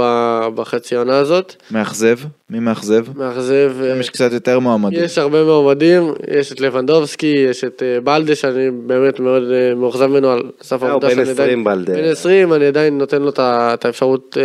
[0.55, 1.55] בחצי העונה הזאת.
[1.71, 2.19] מאכזב?
[2.51, 3.05] מי מאכזב?
[3.19, 3.73] מאכזב.
[3.83, 5.05] אה, יש קצת יותר מועמדים.
[5.05, 10.07] יש הרבה מועמדים, יש את לבנדובסקי, יש את אה, בלדה שאני באמת מאוד אה, מאוכזב
[10.07, 11.65] ממנו על סף הוא העובדה בן שאני 20 עדיין...
[11.65, 11.95] בלדה.
[11.95, 14.37] בן 20, אני עדיין נותן לו את האפשרות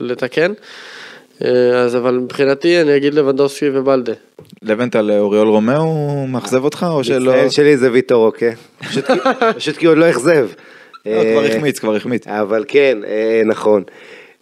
[0.00, 0.52] לתקן.
[1.44, 4.12] אה, אז אבל מבחינתי אני אגיד לבנדובסקי ובלדה.
[4.62, 7.16] לבנטל אוריול רומאו מאכזב אותך או שלא?
[7.30, 8.54] המצטיין שלי זה ויטור רוקי.
[8.88, 9.12] פשוט כי-
[9.56, 10.46] פשוט כי הוא עוד לא אכזב.
[11.06, 12.26] לא, כבר אה, החמיץ, כבר החמיץ.
[12.26, 13.82] אבל כן, אה, נכון.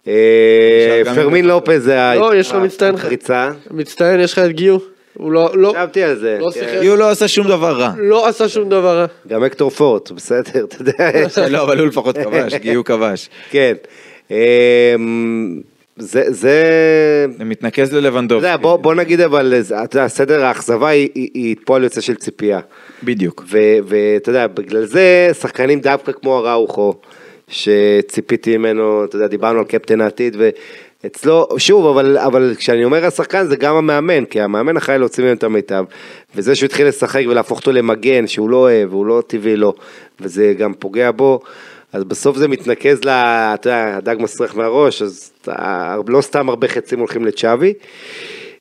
[0.07, 2.31] אה, פרמין לופז זה ה- לא,
[2.63, 2.95] מצטיין.
[2.95, 3.49] הקריצה.
[3.71, 4.77] מצטיין, יש לך את גיו,
[5.13, 6.37] הוא לא, לא, חשבתי על זה.
[6.41, 6.81] לא כן.
[6.97, 7.91] לא עשה שום דבר רע.
[7.97, 9.05] לא עשה שום דבר רע.
[9.27, 11.47] גם הקטור פורט, בסדר, אתה יודע.
[11.57, 13.29] לא, אבל הוא לפחות כבש, גיו כבש.
[13.51, 13.73] כן.
[15.99, 18.47] אה, זה, זה, זה מתנקז ללבנדובסקי.
[18.47, 22.15] יודע, בוא, בוא נגיד אבל, אתה יודע, סדר האכזבה היא, היא, היא פועל יוצא של
[22.15, 22.59] ציפייה.
[23.03, 23.43] בדיוק.
[23.87, 26.93] ואתה יודע, בגלל זה שחקנים דווקא כמו הראוכו,
[27.47, 30.37] שציפיתי ממנו, אתה יודע, דיברנו על קפטן העתיד,
[31.03, 35.37] ואצלו, שוב, אבל, אבל כשאני אומר השחקן זה גם המאמן, כי המאמן אחראי להוציא מהם
[35.37, 35.83] את המיטב,
[36.35, 39.73] וזה שהוא התחיל לשחק ולהפוך אותו למגן, שהוא לא אוהב, הוא לא טבעי לו,
[40.19, 41.39] וזה גם פוגע בו.
[41.93, 43.09] אז בסוף זה מתנקז ל...
[43.09, 45.31] אתה יודע, הדג מסריח מהראש, אז
[46.07, 47.73] לא סתם הרבה חצים הולכים לצ'אבי.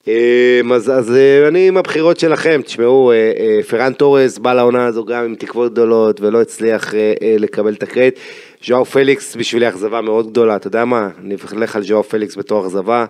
[0.08, 4.86] אמ, אז, אז אה, אני עם הבחירות שלכם, תשמעו, אה, אה, פרן תורס בא לעונה
[4.86, 6.94] הזו גם עם תקוות גדולות ולא הצליח
[7.38, 8.18] לקבל את הקרדיט.
[8.64, 11.08] ז'ואאו פליקס בשבילי אכזבה מאוד גדולה, אתה יודע מה?
[11.24, 13.04] אני אלך על ז'ואאו פליקס בתור אכזבה.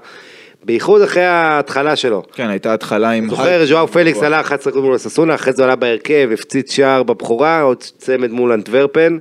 [0.64, 2.22] בייחוד אחרי ההתחלה שלו.
[2.32, 3.30] כן, הייתה התחלה עם...
[3.30, 7.60] זוכר, ז'ואאו פליקס עלה 11 גול מול אוססונה, אחרי זה עלה בהרכב, הפציץ שער בבכורה,
[7.60, 9.18] עוד צמד מול אנטוורפן,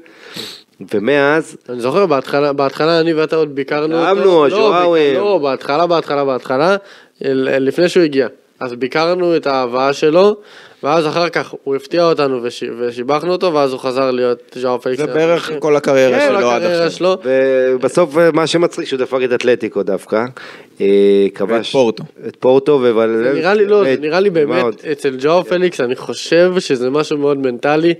[0.93, 4.93] ומאז, אני זוכר, בהתחלה, בהתחלה אני ואתה עוד ביקרנו אהבנו, לא.
[4.93, 6.75] ביקר- לא, בהתחלה, בהתחלה, בהתחלה,
[7.21, 8.27] לפני שהוא הגיע.
[8.59, 10.35] אז ביקרנו את ההבאה שלו,
[10.83, 15.01] ואז אחר כך הוא הפתיע אותנו וש, ושיבחנו אותו, ואז הוא חזר להיות ז'ואאו פליקס.
[15.01, 16.91] זה בערך כל הקריירה כן, שלו עד עכשיו.
[16.91, 17.17] שלו.
[17.23, 20.25] ובסוף אה, מה שמצחיק שהוא דפק את אתלטיקו דווקא,
[20.81, 20.85] אה,
[21.35, 22.03] כבש, פורטו.
[22.27, 22.93] את פורטו, זה
[23.33, 24.85] נראה לי לא, זה נראה לי באמת?
[24.91, 27.93] אצל ג'ואו פליקס אני חושב שזה משהו מאוד מנטלי.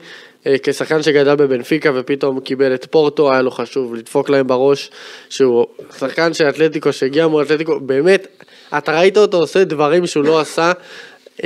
[0.48, 4.92] אה, כשחקן שגדל בבנפיקה ופתאום קיבל את פורטו, היה לו חשוב לדפוק להם בראש,
[5.30, 5.66] שהוא
[5.98, 8.28] שחקן של אתלטיקו שהגיע מול אתלטיקו, באמת,
[8.78, 10.72] אתה ראית אותו עושה דברים שהוא לא עשה.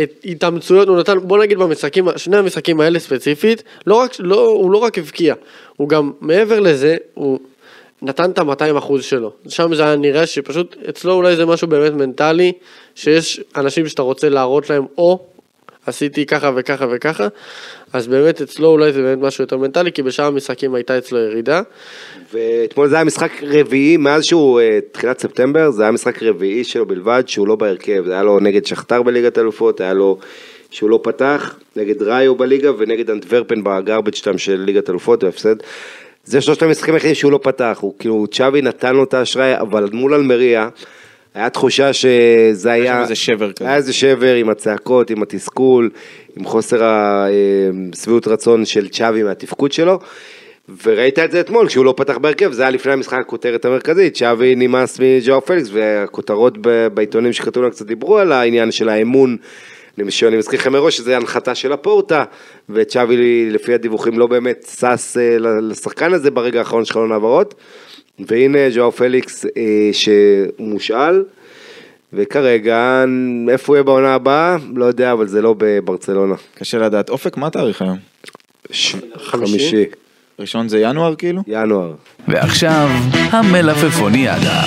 [0.03, 4.71] את התאמצויות הוא נתן, בוא נגיד במשחקים, שני המשחקים האלה ספציפית, לא רק, לא, הוא
[4.71, 5.35] לא רק הבקיע,
[5.77, 7.39] הוא גם מעבר לזה, הוא
[8.01, 9.31] נתן את ה-200 אחוז שלו.
[9.47, 12.51] שם זה היה נראה שפשוט אצלו אולי זה משהו באמת מנטלי,
[12.95, 15.19] שיש אנשים שאתה רוצה להראות להם או
[15.85, 17.27] עשיתי ככה וככה וככה,
[17.93, 21.61] אז באמת אצלו אולי זה באמת משהו יותר מנטלי, כי בשאר המשחקים הייתה אצלו ירידה.
[22.33, 26.85] ואתמול זה היה משחק רביעי, מאז שהוא אה, תחילת ספטמבר, זה היה משחק רביעי שלו
[26.85, 30.17] בלבד, שהוא לא בהרכב, זה היה לו נגד שכתר בליגת אלופות, היה לו
[30.71, 35.55] שהוא לא פתח, נגד ראיו בליגה ונגד אנטוורפן בגרבג' של ליגת אלופות, והפסד.
[36.23, 39.89] זה שלושת המשחקים היחידים שהוא לא פתח, הוא כאילו, צ'אבי נתן לו את האשראי, אבל
[39.93, 40.69] מול אלמריה,
[41.33, 42.93] היה תחושה שזה היה...
[42.93, 43.67] שם איזה שבר כזה.
[43.67, 45.89] היה איזה שבר עם הצעקות, עם התסכול,
[46.37, 49.99] עם חוסר השביעות רצון של צ'אבי מהתפקוד שלו.
[50.83, 54.55] וראית את זה אתמול, כשהוא לא פתח בהרכב, זה היה לפני המשחק הכותרת המרכזית, צ'אבי
[54.55, 56.57] נמאס מג'או פליקס, והכותרות
[56.93, 59.37] בעיתונים שכתבו לנו קצת דיברו על העניין של האמון.
[59.97, 62.23] אני מזכיר לכם מראש שזה הנחתה של הפורטה,
[62.69, 67.55] וצ'אבי לפי הדיווחים לא באמת שש אה, לשחקן הזה ברגע האחרון של חלון העברות.
[68.27, 71.23] והנה ג'ואאו פליקס אה, שמושאל,
[72.13, 73.03] וכרגע,
[73.49, 74.57] איפה הוא יהיה בעונה הבאה?
[74.75, 76.35] לא יודע, אבל זה לא בברצלונה.
[76.55, 77.09] קשה לדעת.
[77.09, 77.97] אופק, מה התאריך היום?
[78.71, 79.51] ש- חמישי?
[79.57, 79.85] חמישי,
[80.39, 81.41] ראשון זה ינואר כאילו?
[81.47, 81.93] ינואר.
[82.27, 82.89] ועכשיו,
[83.31, 84.61] המלפפוניאדה.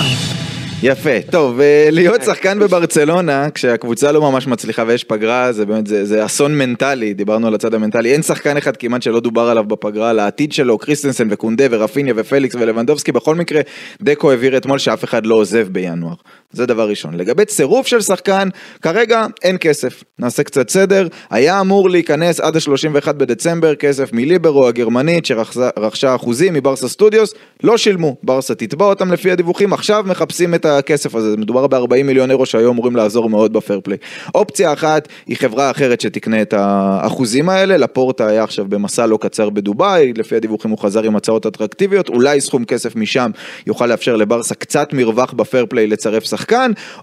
[0.87, 6.05] יפה, טוב, אה, להיות שחקן בברצלונה, כשהקבוצה לא ממש מצליחה ויש פגרה, זה באמת, זה,
[6.05, 10.11] זה אסון מנטלי, דיברנו על הצד המנטלי, אין שחקן אחד כמעט שלא דובר עליו בפגרה,
[10.11, 13.61] על העתיד שלו, קריסטנסן וקונדה ורפיניה ופליקס ולבנדובסקי, בכל מקרה,
[14.03, 16.14] דקו הבהיר אתמול שאף אחד לא עוזב בינואר.
[16.55, 17.14] זה דבר ראשון.
[17.14, 18.48] לגבי צירוף של שחקן,
[18.82, 20.05] כרגע אין כסף.
[20.18, 21.09] נעשה קצת סדר.
[21.30, 28.16] היה אמור להיכנס עד ה-31 בדצמבר כסף מליברו הגרמנית שרכשה אחוזים מברסה סטודיוס, לא שילמו.
[28.22, 31.36] ברסה תתבע אותם לפי הדיווחים, עכשיו מחפשים את הכסף הזה.
[31.36, 33.98] מדובר ב-40 מיליון אירו שהיו אמורים לעזור מאוד בפייר פליי.
[34.34, 37.76] אופציה אחת היא חברה אחרת שתקנה את האחוזים האלה.
[37.76, 42.40] לפורטה היה עכשיו במסע לא קצר בדובאי, לפי הדיווחים הוא חזר עם הצעות אטרקטיביות, אולי
[42.40, 43.30] סכום כסף משם
[43.66, 45.34] יוכל לאפשר לברסה קצת מרווח.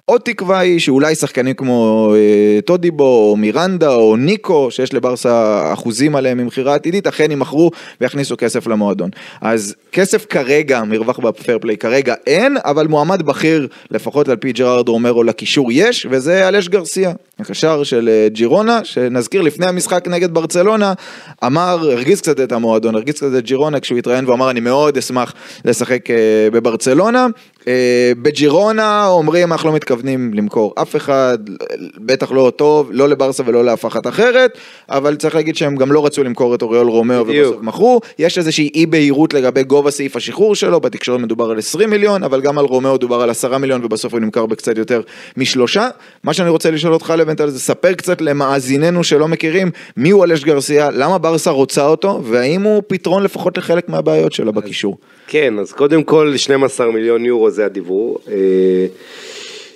[0.06, 6.16] עוד תקווה היא שאולי שחקנים כמו אה, טודיבו או מירנדה או ניקו, שיש לברסה אחוזים
[6.16, 7.72] עליהם ממכירה עתידית, אכן ימכרו
[8.02, 9.10] ויכניסו כסף למועדון.
[9.42, 14.90] אז כסף כרגע, מרווח בפייר פליי כרגע אין, אבל מועמד בכיר, לפחות על פי ג'רארד
[14.90, 20.94] רומרו לקישור יש, וזה אלש גרסיה, הקשר של אה, ג'ירונה, שנזכיר לפני המשחק נגד ברצלונה,
[21.46, 25.34] אמר, הרגיז קצת את המועדון, הרגיז קצת את ג'ירונה כשהוא התראיין ואמר אני מאוד אשמח
[25.66, 26.16] לשחק אה,
[26.52, 27.28] בברצלונה.
[27.68, 31.38] אה, בג'ירונה אומרים אנחנו לא מתכוונים למכור אף אחד,
[31.98, 34.58] בטח לא טוב, לא לברסה ולא לאף אחת אחרת,
[34.90, 37.22] אבל צריך להגיד שהם גם לא רצו למכור את אוריול רומאו.
[37.28, 41.90] ובסוף מכרו, יש איזושהי אי בהירות לגבי גובה סעיף השחרור שלו, בתקשורת מדובר על 20
[41.90, 45.02] מיליון, אבל גם על רומאו דובר על 10 מיליון ובסוף הוא נמכר בקצת יותר
[45.38, 45.90] משלושה.
[46.24, 50.44] מה שאני רוצה לשאול אותך לבנטל זה ספר קצת למאזיננו שלא מכירים מי הוא אלש
[50.44, 54.98] גרסיה, למה ברסה רוצה אותו, והאם הוא פתרון לפחות לחלק מהבעיות שלה בקישור.
[55.28, 58.18] כן, אז קודם כל 12 מיליון יורו זה הדיבור.
[58.28, 58.86] אה,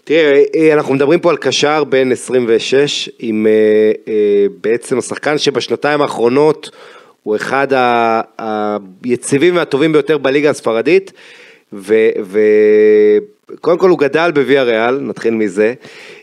[0.03, 4.11] תראה, אה, אנחנו מדברים פה על קשר בן 26, עם אה,
[4.61, 6.69] בעצם השחקן שבשנתיים האחרונות
[7.23, 7.67] הוא אחד
[8.37, 11.11] היציבים והטובים ביותר בליגה הספרדית,
[13.53, 15.73] וקודם כל הוא גדל בוויה ריאל, נתחיל מזה.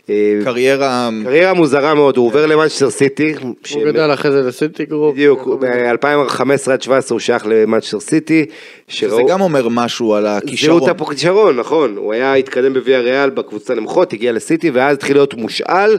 [0.09, 3.33] אה, קריירה קריירה מוזרה מאוד, הוא עובר למנצ'סטר סיטי.
[3.63, 5.13] ש- הוא גדל אחרי זה לסיטי גרופ.
[5.13, 6.41] בדיוק, ב-2015
[6.71, 8.45] עד 17 הוא שייך למנצ'סטר סיטי.
[8.45, 8.49] זה
[8.87, 10.79] שראו- גם אומר משהו על הכישרון.
[10.79, 15.33] זהות הכישרון, נכון, הוא היה התקדם בוויה ריאל בקבוצה נמוכות, הגיע לסיטי ואז התחיל להיות
[15.33, 15.97] מושאל.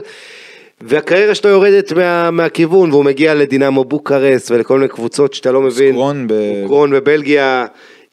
[0.81, 5.91] והקריירה שלו יורדת מה, מהכיוון והוא מגיע לדינמו בוקרסט ולכל מיני קבוצות שאתה לא מבין.
[5.91, 6.33] מוסקרון ב-
[6.63, 7.65] מוסקרון בבלגיה,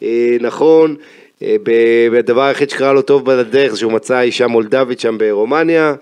[0.02, 0.94] אה, נכון.
[1.42, 5.94] אה, הדבר היחיד שקרה לו טוב בדרך זה שהוא מצא אישה מולדבית שם ברומניה.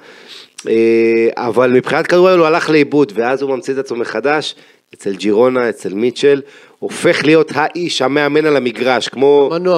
[0.68, 4.55] אה, אבל מבחינת כדורגל הוא הלך לאיבוד ואז הוא ממציא את עצמו מחדש
[4.95, 6.41] אצל ג'ירונה, אצל מיטשל,
[6.78, 9.49] הופך להיות האיש המאמן על המגרש, כמו...
[9.53, 9.74] מנוע,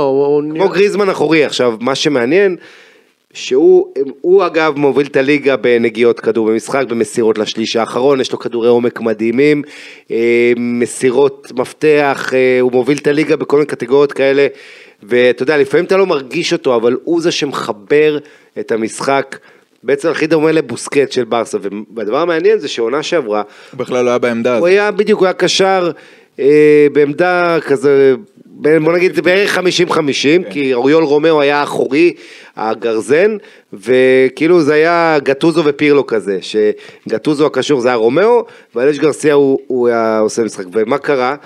[0.54, 0.68] כמו.
[0.68, 2.56] גריזמן אחורי, עכשיו מה שמעניין,
[3.32, 8.68] שהוא הוא אגב מוביל את הליגה בנגיעות כדור במשחק, במסירות לשליש האחרון, יש לו כדורי
[8.68, 9.62] עומק מדהימים,
[10.10, 14.46] אה, מסירות מפתח, הוא מוביל את הליגה בכל מיני קטגוריות כאלה,
[15.03, 18.18] ואתה יודע, לפעמים אתה לא מרגיש אותו, אבל הוא זה שמחבר
[18.59, 19.38] את המשחק.
[19.82, 21.59] בעצם הכי דומה לבוסקט של ברסה,
[21.96, 24.68] והדבר המעניין זה שעונה שעברה, הוא בכלל לא היה בעמדה הוא הזאת.
[24.68, 25.90] היה בדיוק, הוא היה קשר
[26.40, 28.14] אה, בעמדה כזה,
[28.46, 29.61] בוא נגיד בערך 50-50,
[30.50, 32.14] כי אוריול רומאו היה אחורי,
[32.57, 33.36] הגרזן,
[33.72, 38.44] וכאילו זה היה גטוזו ופירלו כזה, שגטוזו הקשוח זה היה רומאו,
[38.74, 41.36] ואלש גרסיה הוא, הוא היה עושה משחק, ומה קרה?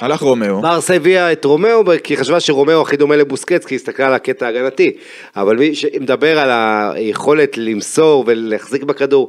[0.00, 0.62] הלך רומאו.
[0.62, 4.14] ברסה הביאה את רומאו כי היא חשבה שרומאו הכי דומה לבוסקץ כי היא הסתכלה על
[4.14, 4.92] הקטע ההגנתי
[5.36, 6.50] אבל מי שמדבר על
[6.94, 9.28] היכולת למסור ולהחזיק בכדור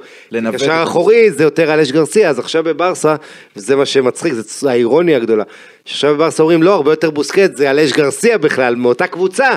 [0.53, 0.84] קשר.
[0.84, 3.15] אחורי זה יותר אלש גרסיה אז עכשיו בברסה
[3.55, 5.43] וזה מה שמצחיק זה האירוניה הגדולה
[5.86, 9.49] שעכשיו בברסה אומרים לא הרבה יותר בוסקץ זה אלש גרסיה בכלל מאותה קבוצה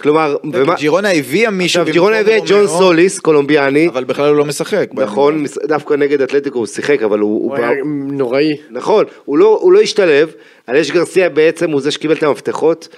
[0.00, 4.36] כלומר ומה- ג'ירונה הביאה מישהו עכשיו ג'ירונה הביאה את ג'ון סוליס קולומביאני אבל בכלל הוא
[4.36, 4.88] לא משחק.
[4.92, 7.70] נכון מס- דווקא נגד אתלטיקו הוא שיחק אבל הוא, הוא הוא היה
[8.10, 8.56] נוראי.
[8.70, 10.32] נכון, הוא לא, הוא לא השתלב,
[10.68, 12.88] אלש גרסיה בעצם הוא זה שקיבל את המפתחות,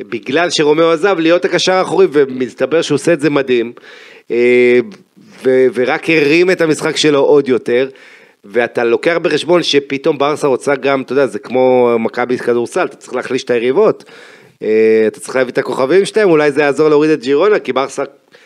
[0.00, 3.72] בגלל שרומאו עזב להיות הקשר האחורי, ומסתבר שהוא עושה את זה מדהים.
[4.30, 4.78] אה,
[5.44, 7.88] ו- ורק הרים את המשחק שלו עוד יותר.
[8.44, 13.14] ואתה לוקח בחשבון שפתאום ברסה רוצה גם, אתה יודע, זה כמו מכבי כדורסל, אתה צריך
[13.14, 14.04] להחליש את היריבות.
[14.62, 18.02] אה, אתה צריך להביא את הכוכבים שלהם, אולי זה יעזור להוריד את ג'ירונה, כי ברסה,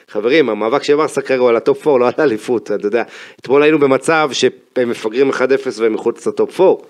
[0.09, 3.03] חברים, המאבק של ברסה כרגע הוא על הטופ 4, לא על האליפות, אתה יודע.
[3.41, 4.51] אתמול היינו במצב שהם
[4.91, 5.35] מפגרים 1-0
[5.77, 6.83] והם מחוץ לטופ 4.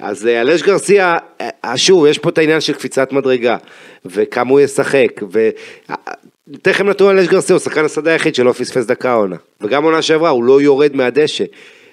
[0.00, 3.56] אז אה, אלש גרסיה, אה, שוב, יש פה את העניין של קפיצת מדרגה,
[4.06, 5.22] וכמה הוא ישחק,
[6.50, 10.30] ותכף נתנו אלש גרסיה, הוא שחקן השדה היחיד שלא פספס דקה עונה, וגם עונה שעברה,
[10.30, 11.44] הוא לא יורד מהדשא.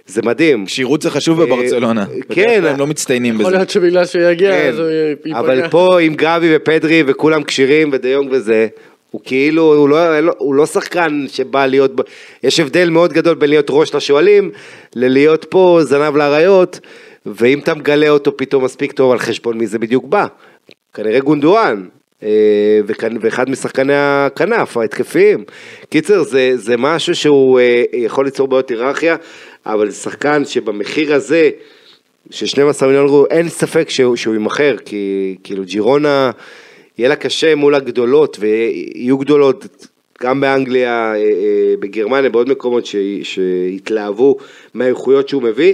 [0.10, 0.66] זה מדהים.
[0.66, 2.05] כשירות זה חשוב בברצלונה.
[2.30, 2.62] כן.
[2.66, 3.43] הם לא מצטיינים בזה.
[3.43, 5.39] יכול להיות שבגלל שהוא יגיע, כן, אז הוא ייפגע.
[5.39, 8.68] אבל פה עם גבי ופדרי וכולם כשירים ודיונג וזה,
[9.12, 9.97] הוא כאילו, הוא לא,
[10.38, 11.91] הוא לא שחקן שבא להיות,
[12.43, 14.51] יש הבדל מאוד גדול בין להיות ראש לשועלים,
[14.95, 16.80] ללהיות פה זנב לאריות,
[17.26, 20.26] ואם אתה מגלה אותו פתאום מספיק טוב על חשבון מי זה בדיוק בא.
[20.93, 21.86] כנראה גונדואן,
[22.24, 22.30] אה,
[22.88, 25.43] וכאן- ואחד משחקני הכנף ההתקפיים.
[25.89, 29.16] קיצר, זה, זה משהו שהוא אה, יכול ליצור בעיות היררכיה,
[29.74, 31.49] אבל זה שחקן שבמחיר הזה,
[32.30, 36.32] של 12 מיליון יורו, אין ספק שהוא, שהוא יימכר, כי כאילו ג'ירונה,
[36.97, 39.65] יהיה לה קשה מול הגדולות, ויהיו גדולות
[40.22, 44.38] גם באנגליה, אה, אה, בגרמניה, בעוד מקומות ש, שהתלהבו
[44.74, 45.74] מהאיכויות שהוא מביא.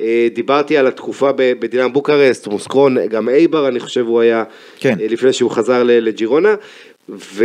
[0.00, 4.44] אה, דיברתי על התקופה בדינם בוקרסט, מוסקרון, גם אייבר אני חושב הוא היה,
[4.80, 4.94] כן.
[5.00, 6.54] לפני שהוא חזר לג'ירונה,
[7.08, 7.44] ו...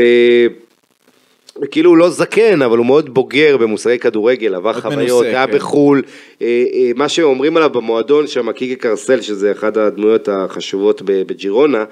[1.72, 5.54] כאילו הוא לא זקן, אבל הוא מאוד בוגר במושגי כדורגל, עבר חוויות, היה כן.
[5.54, 6.02] בחו"ל,
[6.42, 11.84] אה, אה, מה שאומרים עליו במועדון שם, קיקי קרסל, שזה אחת הדמויות החשובות בג'ירונה,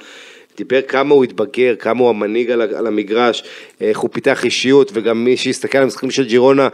[0.58, 3.44] דיבר כמה הוא התבגר, כמה הוא המנהיג על על המגרש,
[3.82, 6.68] איך הוא פיתח אישיות, וגם מי שיסתכל על המשחקים של ג'ירונה,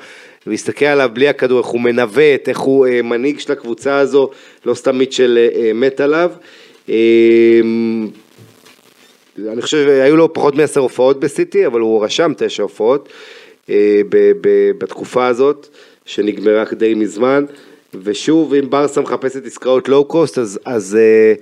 [0.48, 4.30] ויסתכל עליו בלי הכדור, איך הוא מנווט, איך הוא אה, מנהיג של הקבוצה הזו,
[4.66, 6.32] לא סתם מיטשל אה, אה, מת עליו.
[6.90, 6.96] אה,
[9.40, 13.10] אני חושב, היו לו פחות מעשר הופעות בסיטי, אבל הוא רשם תשע הופעות
[13.70, 15.68] אה, ב- ב- בתקופה הזאת,
[16.06, 17.46] שנגמרה די מזמן,
[18.04, 21.34] ושוב, אם ברסה מחפשת עסקאות לואו קוסט, אז, אז, אה,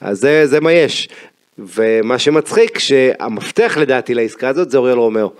[0.00, 1.08] אז זה, זה מה יש.
[1.58, 5.30] ומה שמצחיק, שהמפתח לדעתי לעסקה הזאת זה אוריול רומאו.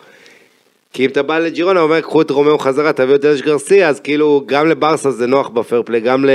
[0.92, 4.00] כי אם אתה בא לג'ירונה, אומר, קחו את רומאו חזרה, תביאו את אלש גרסיה, אז
[4.00, 6.30] כאילו, גם לברסה זה נוח בפייר פליי, גם ל...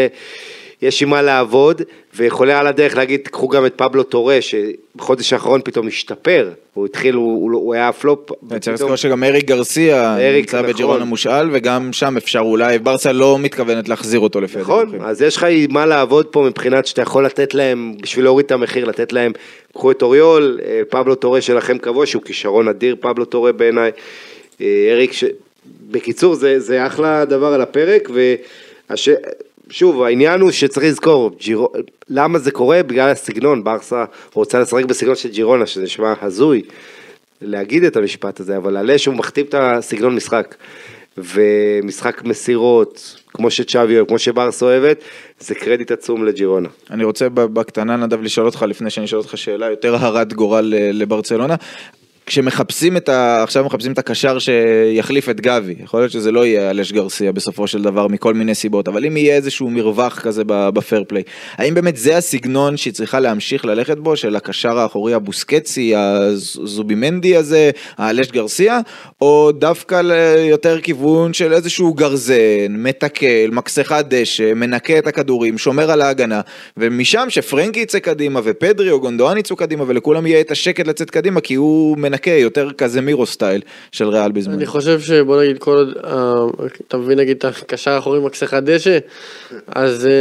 [0.81, 1.81] יש עם מה לעבוד,
[2.15, 7.15] ויכולה על הדרך להגיד, קחו גם את פבלו טורה, שבחודש האחרון פתאום השתפר, הוא התחיל,
[7.15, 10.73] הוא, הוא, הוא היה פלופ, צריך ופתאום- לזכור שגם אריק גרסיה אריק, נמצא נכון.
[10.73, 14.89] בג'ירונה מושאל, וגם שם אפשר אולי, ברסה לא מתכוונת להחזיר אותו לפי נכון.
[15.01, 18.85] אז יש לך מה לעבוד פה מבחינת שאתה יכול לתת להם, בשביל להוריד את המחיר,
[18.85, 19.31] לתת להם,
[19.73, 23.91] קחו את אוריול, אה, פבלו טורה שלכם קבוע, שהוא כישרון אדיר, פבלו טורה בעיניי,
[24.61, 25.23] אה, אריק, ש...
[25.91, 28.09] בקיצור, זה, זה אחלה דבר על הפרק,
[28.89, 29.09] והש...
[29.69, 31.69] שוב, העניין הוא שצריך לזכור, ג'ירו...
[32.09, 32.83] למה זה קורה?
[32.83, 36.61] בגלל הסגנון, ברסה רוצה לשחק בסגנון של ג'ירונה, שזה נשמע הזוי
[37.41, 40.55] להגיד את המשפט הזה, אבל עלה שהוא מכתיב את הסגנון משחק.
[41.17, 45.03] ומשחק מסירות, כמו שצ'אבי אוהב, כמו שברסה אוהבת,
[45.39, 46.69] זה קרדיט עצום לג'ירונה.
[46.89, 50.89] אני רוצה בקטנה נדב לשאול אותך לפני שאני אשאל אותך שאלה יותר הרת גורל אה,
[50.93, 51.55] לברצלונה.
[52.25, 53.43] כשמחפשים את ה...
[53.43, 57.67] עכשיו מחפשים את הקשר שיחליף את גבי, יכול להיות שזה לא יהיה אלש גרסיה בסופו
[57.67, 61.23] של דבר מכל מיני סיבות, אבל אם יהיה איזשהו מרווח כזה בפייר פליי,
[61.57, 67.71] האם באמת זה הסגנון שהיא צריכה להמשיך ללכת בו, של הקשר האחורי הבוסקצי, הזובימנדי הזה,
[67.97, 68.79] האלש גרסיה,
[69.21, 72.35] או דווקא ליותר כיוון של איזשהו גרזן,
[72.69, 76.41] מתקל, מקסחת דשא, מנקה את הכדורים, שומר על ההגנה,
[76.77, 81.41] ומשם שפרנקי יצא קדימה ופדרי או גונדואן יצאו קדימה ולכולם יהיה את השקט לצאת קדימה
[81.41, 83.61] כי הוא מנקה יותר קזמירו סטייל
[83.91, 84.53] של ריאל בזמן.
[84.53, 88.97] אני חושב שבוא נגיד כל עוד, אה, אתה מבין נגיד את הקשר האחורי מקסחת דשא,
[89.67, 90.11] אז אה,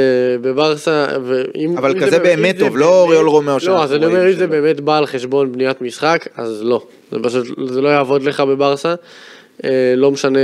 [0.41, 1.79] בברסה, ואם...
[1.79, 4.47] אבל כזה זה באמת טוב, לא אוריול רומאו לא, שאנחנו אז אני אומר אם זה.
[4.47, 6.87] באמת בא על חשבון בניית משחק, אז לא.
[7.11, 8.95] זה פשוט, זה לא יעבוד לך בברסה,
[9.97, 10.39] לא משנה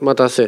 [0.00, 0.44] מה תעשה.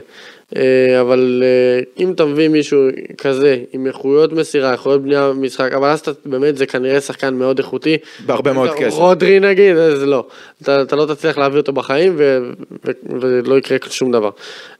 [0.56, 2.80] אה, אבל אה, אם אתה מביא מישהו
[3.18, 7.58] כזה, עם איכויות מסירה, איכויות בנייה משחק, אבל אז אתה באמת, זה כנראה שחקן מאוד
[7.58, 7.96] איכותי.
[8.26, 8.96] בהרבה מאוד כסף.
[8.96, 10.26] רודרי נגיד, אז לא.
[10.62, 12.38] אתה, אתה לא תצליח להביא אותו בחיים ו,
[12.86, 12.90] ו,
[13.20, 14.30] ולא יקרה שום דבר.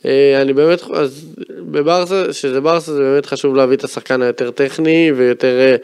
[0.05, 1.27] אה, אני באמת, אז
[1.59, 5.77] בברסה, שזה ברסה זה באמת חשוב להביא את השחקן היותר טכני ויותר אה,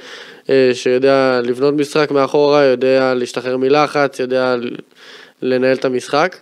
[0.50, 4.56] אה, שיודע לבנות משחק מאחורה, יודע להשתחרר מלחץ, יודע
[5.42, 6.36] לנהל את המשחק.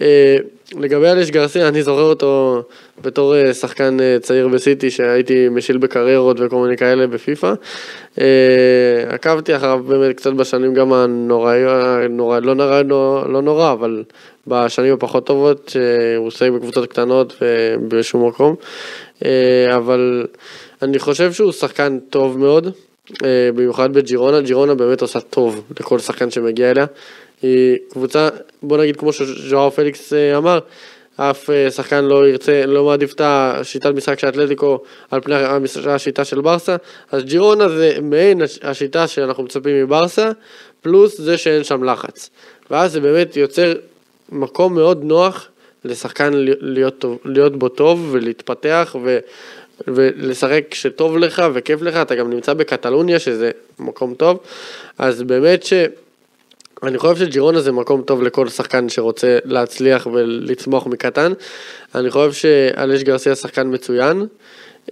[0.00, 0.36] אה,
[0.76, 2.62] לגבי אליש גרסיה, אני זוכר אותו
[3.02, 7.52] בתור אה, שחקן אה, צעיר בסיטי שהייתי משיל בקריירות וכל מיני כאלה בפיפא.
[9.08, 11.60] עקבתי אחריו באמת קצת בשנים גם הנוראי,
[12.10, 14.04] נורא, לא נורא, לא, לא נורא, אבל
[14.46, 18.54] בשנים הפחות טובות, שהוא שיחק בקבוצות קטנות ובשום מקום.
[19.76, 20.26] אבל
[20.82, 22.72] אני חושב שהוא שחקן טוב מאוד,
[23.54, 26.86] במיוחד בג'ירונה, ג'ירונה באמת עושה טוב לכל שחקן שמגיע אליה.
[27.42, 28.28] היא קבוצה,
[28.62, 30.58] בוא נגיד כמו שז'ואר פליקס אה, אמר,
[31.16, 34.80] אף אה, שחקן לא ירצה, לא מעדיף את השיטת משחק של אתלטיקו
[35.10, 35.34] על פני
[35.86, 36.76] השיטה של ברסה,
[37.12, 40.30] אז ג'ירונה זה מעין הש- השיטה שאנחנו מצפים מברסה,
[40.82, 42.30] פלוס זה שאין שם לחץ.
[42.70, 43.72] ואז זה באמת יוצר
[44.32, 45.48] מקום מאוד נוח
[45.84, 46.30] לשחקן
[46.60, 49.18] להיות, טוב, להיות בו טוב ולהתפתח ו,
[49.88, 54.38] ולשחק כשטוב לך וכיף לך, אתה גם נמצא בקטלוניה שזה מקום טוב,
[54.98, 55.72] אז באמת ש...
[56.82, 61.32] אני חושב שג'ירונה זה מקום טוב לכל שחקן שרוצה להצליח ולצמוח מקטן.
[61.94, 64.26] אני חושב שאלש גרסיה שחקן מצוין.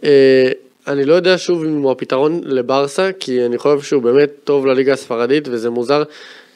[0.04, 0.50] אה,
[0.86, 4.92] אני לא יודע שוב אם הוא הפתרון לברסה, כי אני חושב שהוא באמת טוב לליגה
[4.92, 6.02] הספרדית, וזה מוזר,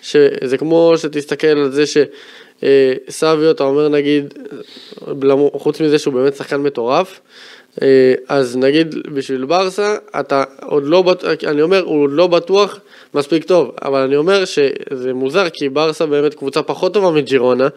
[0.03, 4.35] שזה כמו שתסתכל על זה שסביו, אתה אומר נגיד,
[5.53, 7.21] חוץ מזה שהוא באמת שחקן מטורף,
[7.83, 12.81] אה, אז נגיד בשביל ברסה, אתה עוד לא בטוח, אני אומר, הוא עוד לא בטוח
[13.15, 17.69] מספיק טוב, אבל אני אומר שזה מוזר, כי ברסה באמת קבוצה פחות טובה מג'ירונה,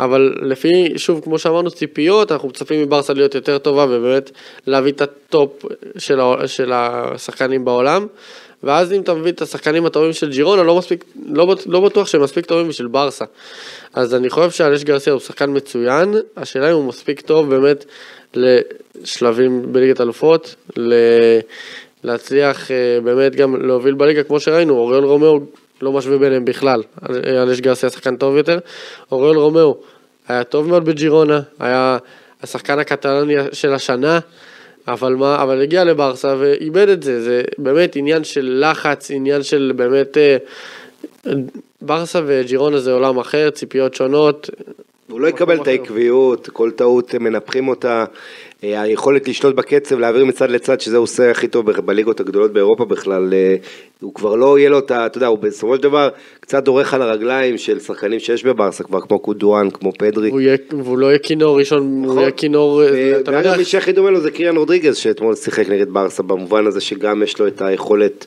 [0.00, 4.30] אבל לפי, שוב, כמו שאמרנו, ציפיות, אנחנו מצפים מברסה להיות יותר טובה ובאמת
[4.66, 5.64] להביא את הטופ
[5.98, 8.06] של, ה, של השחקנים בעולם.
[8.62, 12.22] ואז אם אתה מביא את השחקנים הטובים של ג'ירונה, לא, מספיק, לא, לא בטוח שהם
[12.22, 13.24] מספיק טובים בשביל ברסה.
[13.94, 17.84] אז אני חושב שאלש גרסיה הוא שחקן מצוין, השאלה אם הוא מספיק טוב באמת
[18.34, 21.40] לשלבים בליגת אלופות, ל-
[22.04, 25.40] להצליח אה, באמת גם להוביל בליגה, כמו שראינו, אוריול רומאו
[25.82, 26.82] לא משווה ביניהם בכלל,
[27.26, 28.58] אלש גרסיה שחקן טוב יותר,
[29.12, 29.76] אוריול רומאו
[30.28, 31.98] היה טוב מאוד בג'ירונה, היה
[32.42, 34.18] השחקן הקטלני של השנה,
[34.88, 39.72] אבל מה, אבל הגיע לברסה ואיבד את זה, זה באמת עניין של לחץ, עניין של
[39.76, 40.36] באמת, אה,
[41.82, 44.50] ברסה וג'ירונה זה עולם אחר, ציפיות שונות,
[45.08, 48.04] הוא לא יקבל את העקביות, כל טעות מנפחים אותה,
[48.64, 53.34] היכולת לשלוט בקצב, להעביר מצד לצד, שזה הוא עושה הכי טוב בליגות הגדולות באירופה בכלל,
[53.34, 53.56] אה,
[54.00, 55.06] הוא כבר לא יהיה לו את ה...
[55.06, 56.08] אתה יודע, הוא בסופו של דבר
[56.40, 60.28] קצת דורך על הרגליים של שחקנים שיש בברסה כבר, כמו קודואן, כמו פדרי.
[60.28, 64.10] והוא, יהיה, והוא לא יהיה כינור ראשון, הוא יהיה כינור, לא ואגב, מי שהכי דומה
[64.10, 68.26] לו זה קיריאן רודריגז, שאתמול שיחק נגד ברסה, במובן הזה שגם יש לו את היכולת,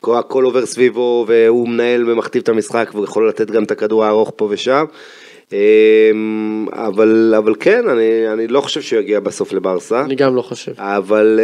[0.00, 4.04] כל- הכל עובר סביבו, והוא מנהל ומכתיב את המשחק, והוא יכול לתת גם את הכדור
[4.04, 4.84] הארוך פה ושם.
[5.52, 10.42] אמ, אבל, אבל כן, אני, אני לא חושב שהוא יגיע בסוף לברסה, אני גם לא
[10.42, 10.72] חושב.
[10.78, 11.40] אבל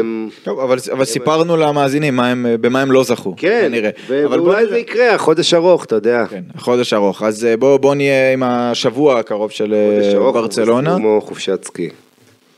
[0.00, 3.90] אמ, טוב, אבל, אבל סיפרנו למאזינים מה הם, במה הם לא זכו, כן, כנראה.
[4.08, 4.72] ו- אבל בוא ואולי נראה.
[4.72, 6.24] זה יקרה, חודש ארוך, אתה יודע.
[6.30, 7.22] כן, חודש ארוך.
[7.22, 10.96] אז אה, בואו בוא נהיה עם השבוע הקרוב של אה, חודש ארוך, ברצלונה.
[10.96, 11.88] כמו חופשת סקי.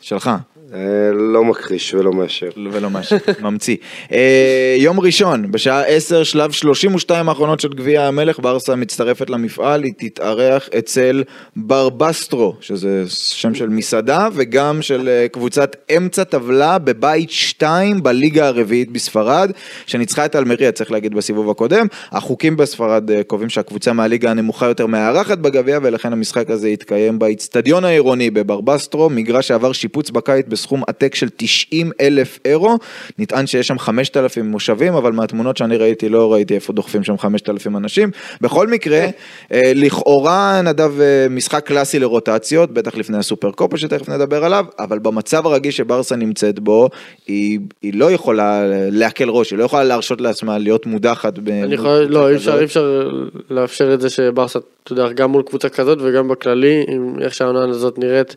[0.01, 0.31] שלך.
[0.75, 2.49] אה, לא מכחיש ולא מאשר.
[2.73, 3.77] ולא משהו, ממציא.
[4.13, 9.93] אה, יום ראשון, בשעה 10, שלב 32 האחרונות של גביע המלך, ברסה מצטרפת למפעל, היא
[9.99, 11.23] תתארח אצל
[11.57, 18.93] ברבסטרו, שזה שם של מסעדה, וגם של אה, קבוצת אמצע טבלה בבית 2 בליגה הרביעית
[18.93, 19.51] בספרד,
[19.87, 21.87] שניצחה את אלמריה, צריך להגיד, בסיבוב הקודם.
[22.13, 28.31] החוקים בספרד קובעים שהקבוצה מהליגה הנמוכה יותר מארחת בגביע, ולכן המשחק הזה יתקיים באיצטדיון העירוני
[28.31, 32.79] בברבסטרו, מגרש שעבר שיפוץ בקיץ בסכום עתק של 90 אלף אירו.
[33.19, 37.77] נטען שיש שם 5,000 מושבים, אבל מהתמונות שאני ראיתי לא ראיתי איפה דוחפים שם 5,000
[37.77, 38.11] אנשים.
[38.41, 39.07] בכל מקרה,
[39.53, 44.99] אה, לכאורה נדב אה, משחק קלאסי לרוטציות, בטח לפני הסופר קופה שתכף נדבר עליו, אבל
[44.99, 46.89] במצב הרגיש שברסה נמצאת בו,
[47.27, 51.39] היא, היא לא יכולה להקל ראש, היא לא יכולה להרשות לעצמה להיות מודחת.
[51.39, 52.37] ב- אני יכול, לא, אי.
[52.37, 53.11] אפשר, אי אפשר
[53.51, 57.65] לאפשר את זה שברסה, אתה יודע, גם מול קבוצה כזאת וגם בכללי, עם איך שהעונה
[57.65, 58.37] הזאת נראית,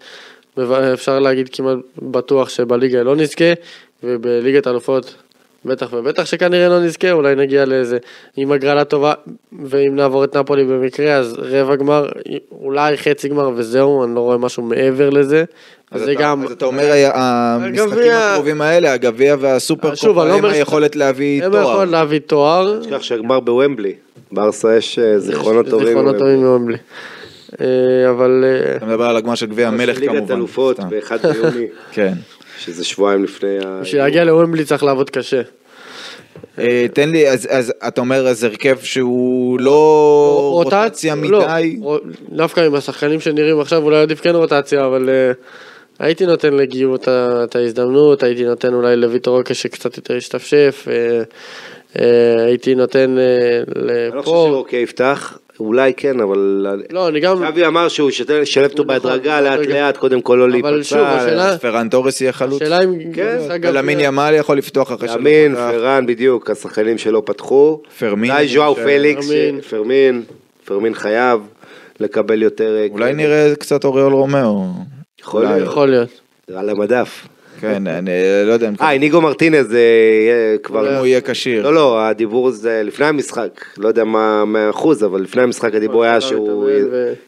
[0.93, 3.53] אפשר להגיד כמעט בטוח שבליגה לא נזכה,
[4.03, 5.15] ובליגת אלופות
[5.65, 7.97] בטח ובטח שכנראה לא נזכה, אולי נגיע לאיזה,
[8.37, 9.13] עם הגרלה טובה,
[9.65, 12.07] ואם נעבור את נפולי במקרה, אז רבע גמר,
[12.61, 15.43] אולי חצי גמר וזהו, אני לא רואה משהו מעבר לזה.
[15.91, 20.33] אז זה אתה, גם, אז אתה אומר המשחקים הגביע- הקרובים האלה, הגביע והסופר קופה לא
[20.33, 21.71] הם ש- היכולת להביא הם תואר.
[21.71, 23.93] יכולים להביא תואר, תשכח שהגמר בוומבלי,
[24.31, 25.87] ברסה יש אה, זיכרונות טובים.
[25.87, 26.77] זיכרונות טובים בוומבלי.
[27.59, 28.09] לי.
[28.09, 30.15] אבל אה, אתה מדבר על הגמר של גביע המלך כמובן.
[30.15, 30.79] ליגת אלופות.
[30.79, 32.13] ב-1 ביוני, כן.
[32.59, 33.79] שזה שבועיים לפני ה...
[33.81, 35.41] בשביל להגיע לוומבלי צריך לעבוד קשה.
[36.59, 41.79] אה, תן לי, אז, אז אתה אומר אז הרכב שהוא לא רוטציה לא, מדי.
[42.29, 45.31] דווקא עם השחקנים שנראים עכשיו אולי עדיף כן רוטציה, אבל אה,
[45.99, 46.95] הייתי נותן לגיור
[47.43, 51.21] את ההזדמנות, הייתי נותן אולי לויטור רוקה שקצת יותר ישתפשף, אה,
[51.99, 56.65] אה, הייתי נותן אה, אני לא חושב לפה, שאוקיי יפתח, אולי כן, אבל...
[56.91, 58.29] לא, אני גם, אבי אמר שהוא ישלב
[58.71, 59.57] אותו נכון, בהדרגה, רגע.
[59.57, 61.21] לאט לאט, קודם כל לא אבל שוב, להיפצע.
[61.23, 62.61] השאלה- פרן תורס יהיה חלוץ.
[62.61, 65.55] השאלה אם כן, ולמין ימל יכול לפתוח אחרי שלא ימין.
[65.55, 67.81] פרן, בדיוק, השחקנים שלא פתחו.
[67.99, 69.61] פרמין, אולי ז'ואו ש- פליקס, פרמין.
[69.69, 70.23] פרמין,
[70.65, 71.39] פרמין חייב
[71.99, 72.75] לקבל יותר...
[72.77, 73.17] אה, אולי קרדיט.
[73.25, 74.63] נראה קצת אוריול רומאו.
[75.21, 75.43] יכול.
[75.45, 75.67] להיות.
[75.67, 76.09] יכול להיות.
[76.55, 77.27] על המדף.
[77.61, 78.11] כן, אני
[78.45, 80.93] לא יודע אם אה, איניגו מרטינז זה יהיה כבר...
[80.93, 81.63] אם הוא יהיה כשיר.
[81.63, 86.03] לא, לא, הדיבור זה לפני המשחק, לא יודע מה מאה אחוז, אבל לפני המשחק הדיבור
[86.03, 86.69] היה שהוא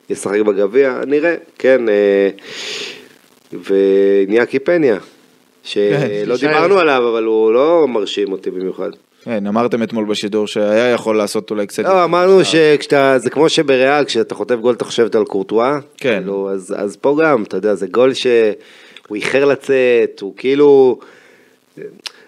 [0.09, 2.29] ישחק בגביע, נראה, כן, אה,
[3.53, 4.97] וניאקי פניה,
[5.63, 6.49] שלא כן, שישאר.
[6.49, 8.89] דיברנו עליו, אבל הוא לא מרשים אותי במיוחד.
[9.23, 11.83] כן, אמרתם אתמול בשידור שהיה יכול לעשות אולי קצת...
[11.83, 16.19] לא, אמרנו שכשאתה, זה כמו שבריאל, כשאתה חוטף גול אתה חושבת על קורטואה, כן.
[16.19, 18.13] כאילו, אז, אז פה גם, אתה יודע, זה גול
[19.07, 20.99] שהוא איחר לצאת, הוא כאילו,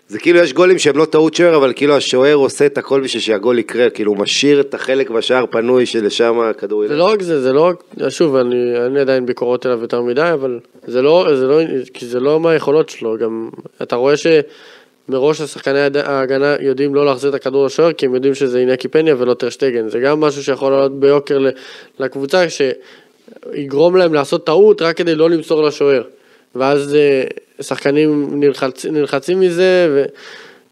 [0.07, 3.21] זה כאילו יש גולים שהם לא טעות שוער, אבל כאילו השוער עושה את הכל בשביל
[3.21, 6.99] שהגול יקרה, כאילו הוא משאיר את החלק בשער פנוי שלשם הכדור זה ילך.
[6.99, 10.29] לא רק זה, זה לא רק, שוב, אני, אין לי עדיין ביקורות אליו יותר מדי,
[10.33, 11.59] אבל זה לא, זה לא,
[11.93, 13.49] כי זה לא מהיכולות שלו, גם
[13.81, 18.59] אתה רואה שמראש השחקני ההגנה יודעים לא להחזיר את הכדור לשוער, כי הם יודעים שזה
[18.59, 21.39] אינקי פניה ולא טרשטגן, זה גם משהו שיכול לעלות ביוקר
[21.99, 26.01] לקבוצה, שיגרום להם לעשות טעות רק כדי לא למסור לשוער,
[26.55, 27.23] ואז אה,
[27.61, 30.05] שחקנים נלחצ, נלחצים מזה,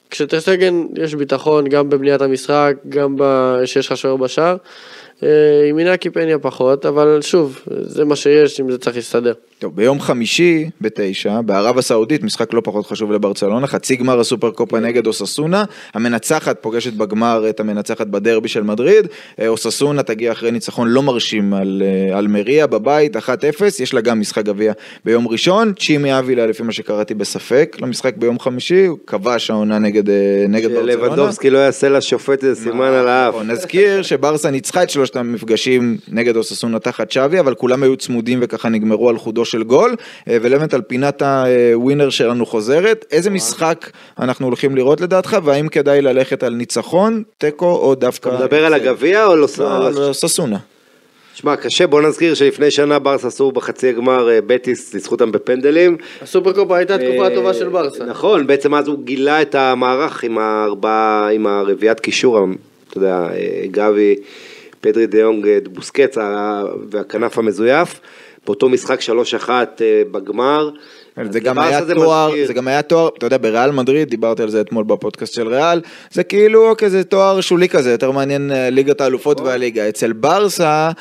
[0.10, 3.24] וכשטרשטגן יש ביטחון גם בבניית המשחק, גם ב...
[3.66, 4.58] שיש לך שוער בשער.
[5.24, 5.30] אה,
[5.70, 9.34] עם אינקי פניה פחות, אבל שוב, זה מה שיש, אם זה צריך להסתדר.
[9.60, 14.80] טוב, ביום חמישי, בתשע, בערב הסעודית, משחק לא פחות חשוב לברצלונה, חצי גמר הסופר קופה
[14.80, 15.64] נגד אוססונה,
[15.94, 19.08] המנצחת פוגשת בגמר את המנצחת בדרבי של מדריד,
[19.40, 23.20] אה, אוססונה תגיע אחרי ניצחון לא מרשים על אה, אלמריה בבית, 1-0,
[23.80, 24.74] יש לה גם משחק גביע
[25.06, 30.04] ביום ראשון, צ'ימי אבילה, לפי מה שקראתי בספק, למשחק ביום חמישי, הוא כבש העונה נגד,
[30.50, 30.92] נגד ברצלונה.
[30.92, 33.34] שלבנדובסקי לא יעשה לשופט איזה סימן על האף.
[33.34, 38.40] נכון, נזכיר שברסה ניצחה את שלושת המפגשים נגד אוססונה תחת שווי, אבל כולם היו צמודים
[38.42, 39.96] וככה נגמרו על חודו של גול,
[40.30, 43.06] אה, ולבנטל פינת הווינר שלנו חוזרת.
[43.12, 48.30] איזה משחק אנחנו הולכים לראות לדעתך, והאם כדאי ללכת על ניצחון, תיקו או דווקא...
[48.30, 49.48] אתה מדבר על הגביע או לא?
[49.60, 50.58] על על אוססונה.
[51.34, 55.98] שמע, קשה, בוא נזכיר שלפני שנה ברס עשו בחצי הגמר אה, בטיס, ניצחו אותם בפנדלים.
[56.22, 58.06] הסופרקופה הייתה תקופה אה, טובה של ברסה.
[58.06, 62.40] נכון, בעצם אז הוא גילה את המערך עם הארבעה, עם הרביעיית קישור,
[62.90, 63.28] אתה יודע,
[63.72, 64.16] גבי,
[64.82, 66.18] פדרי דה יונג, אה, בוסקץ
[66.90, 68.00] והכנף המזויף.
[68.48, 70.70] באותו משחק 3-1 אה, בגמר.
[71.32, 72.32] זה גם היה זה תואר.
[72.46, 75.82] זה גם היה תואר, אתה יודע, בריאל מדריד, דיברתי על זה אתמול בפודקאסט של ריאל,
[76.12, 79.90] זה כאילו כזה תואר שולי כזה, יותר מעניין אה, ליגת האלופות והליגה.
[79.90, 80.92] אצל ברסה,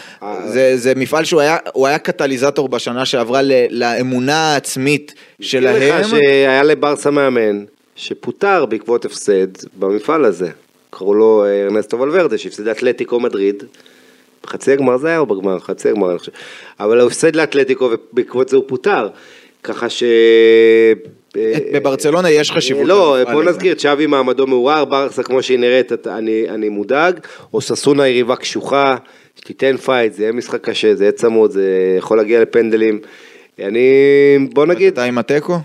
[0.47, 6.01] זה, זה מפעל שהוא היה, הוא היה קטליזטור בשנה שעברה ל, לאמונה העצמית שלהם.
[6.01, 7.65] לך שהיה לברסה מאמן
[7.97, 9.49] שפוטר בעקבות הפסד
[9.79, 10.51] במפעל הזה.
[10.91, 13.65] קראו לו אה, ארנסטו ולוורדה שהפסיד לאתלטיקו מדריד.
[14.45, 15.59] בחצי הגמר זה היה או בגמר?
[15.59, 16.33] חצי הגמר אני חושב.
[16.81, 19.09] אבל הוא הפסד לאתלטיקו ובעקבות זה הוא פוטר.
[19.63, 20.03] ככה ש...
[21.37, 22.87] אה, בברצלונה יש חשיבות.
[22.87, 23.43] לא, בוא.
[23.43, 27.21] נזכיר, צ'אבי מעמדו מעורער, ברסה כמו שהיא נראית, אני, אני מודאג,
[27.55, 28.97] אוססונה יריבה קשוחה,
[29.37, 32.99] שתיתן פייט, זה יהיה משחק קשה, זה יהיה צמוד, זה יכול להגיע לפנדלים.
[33.59, 33.89] אני,
[34.53, 35.59] בוא נגיד, אתה עם התיקו?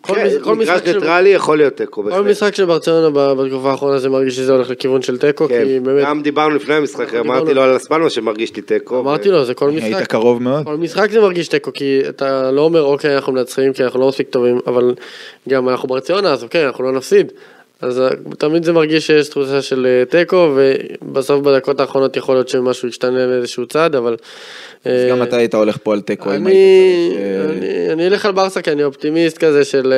[0.00, 2.22] כל כן, משחק של- ניטרלי יכול להיות תיקו, כל.
[2.22, 6.04] משחק של ברצלונה בתקופה האחרונה זה מרגיש שזה הולך לכיוון של תיקו, כן, כי באמת,
[6.04, 9.00] גם דיברנו לפני המשחק, אמרתי לו על הספלמה שמרגיש לי תיקו.
[9.00, 10.06] אמרתי לו, זה כל היית משחק.
[10.10, 10.64] קרוב מאוד.
[10.64, 14.08] כל משחק זה מרגיש תיקו, כי אתה לא אומר, אוקיי, אנחנו מנצחים, כי אנחנו לא
[14.08, 14.94] מספיק טובים, אבל
[15.48, 17.32] גם אנחנו ברציונה, אז אוקיי, אנחנו לא נפסיד.
[17.80, 18.08] אז אה,
[18.38, 23.26] תמיד זה מרגיש שיש תחושה של אה, תיקו, ובסוף בדקות האחרונות יכול להיות שמשהו ישתנה
[23.26, 24.16] לאיזשהו צד, אבל...
[24.84, 26.30] אז אה, גם אתה היית הולך פה על תיקו.
[26.34, 26.54] אם אני,
[27.16, 29.94] היית אני, אני אלך על ברסה כי אני אופטימיסט כזה של...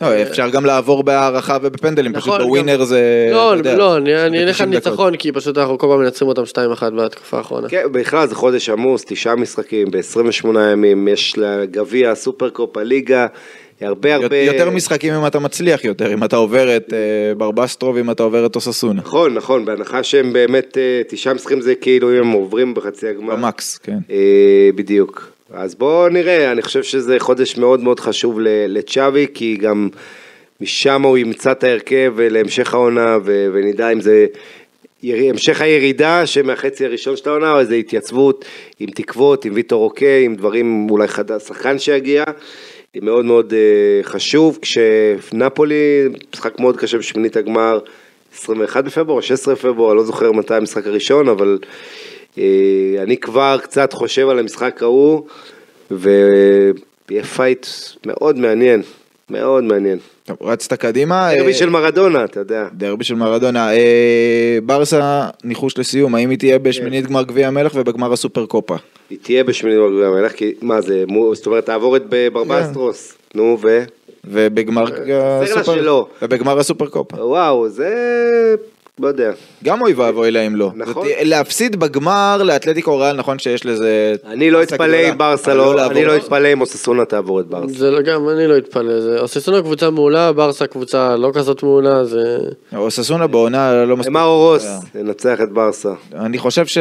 [0.00, 3.28] לא, אפשר גם לעבור בהערכה ובפנדלים, פשוט נכון, בווינר גם- זה...
[3.32, 4.86] לא, יודע, לא, אני אני אלך על ב- 90 דקות.
[4.92, 6.54] ניצחון, כי פשוט אנחנו כל פעם מנצחים אותם 2-1
[6.90, 7.68] בתקופה האחרונה.
[7.68, 13.26] כן, בכלל זה חודש עמוס, תשעה משחקים ב-28 ימים, יש לגביע, סופרקופ, הליגה,
[13.80, 14.36] הרבה הרבה...
[14.36, 18.46] יותר משחקים אם אתה מצליח יותר, אם אתה עובר את אה, ברבסטרוב, אם אתה עובר
[18.46, 19.00] את אוססונה.
[19.00, 23.36] נכון, נכון, בהנחה שהם באמת, אה, תשעה משחקים זה כאילו אם הם עוברים בחצי הגמר.
[23.36, 23.98] במקס, כן.
[24.10, 25.32] אה, בדיוק.
[25.52, 29.88] אז בואו נראה, אני חושב שזה חודש מאוד מאוד חשוב לצ'אבי, כי גם
[30.60, 34.26] משם הוא ימצא את ההרכב להמשך העונה, ו- ונדע אם זה
[35.02, 38.44] המשך הירידה שמהחצי הראשון של העונה, או איזו התייצבות
[38.80, 41.38] עם תקוות, עם ויטור אוקיי, עם דברים, אולי חד...
[41.38, 42.24] שחקן שיגיע.
[42.96, 47.78] מאוד מאוד אה, חשוב, כשנפולי, משחק מאוד קשה בשמינית הגמר,
[48.34, 51.58] 21 בפברואר או 16 בפברואר, לא זוכר מתי המשחק הראשון, אבל
[52.38, 52.44] אה,
[52.98, 55.26] אני כבר קצת חושב על המשחק ההוא,
[55.90, 57.66] ויהיה פייט
[58.06, 58.82] מאוד מעניין,
[59.30, 59.98] מאוד מעניין.
[60.24, 61.30] טוב, רצת קדימה.
[61.36, 62.66] דרבי אה, של מרדונה, אתה יודע.
[62.72, 63.72] דרבי של מרדונה.
[63.72, 68.76] אה, ברסה, ניחוש לסיום, האם היא תהיה בשמינית גמר גביע המלך ובגמר הסופר קופה?
[69.10, 72.02] היא תהיה בשמינית גמר המלך, כי מה זה, מו- זאת אומרת תעבור את
[72.32, 73.84] ברבסטרוס, נו ו...
[74.24, 76.04] ובגמר לה הסופר...
[76.22, 77.24] ובגמר הסופר קופה.
[77.24, 77.94] וואו, זה
[79.00, 79.30] לא יודע.
[79.64, 80.70] גם אוי ואבוי להם לא.
[80.74, 80.94] נכון.
[80.94, 84.14] זאת- להפסיד בגמר לאתלטיקו ריאל, נכון שיש לזה...
[84.26, 85.92] אני לא אתפלא אם ברסה לא, לעבור.
[85.92, 87.78] אני לא אתפלא אם אוססונה תעבור את ברסה.
[87.78, 92.04] זה לא- גם אני לא אתפלא, זה אוססונה קבוצה מעולה, ברסה קבוצה לא כזאת מעולה,
[92.04, 92.38] זה...
[92.76, 94.10] אוססונה בעונה לא מספיק.
[94.12, 95.92] אמר אורוס, ינצח את ברסה.
[96.14, 96.78] אני חושב ש...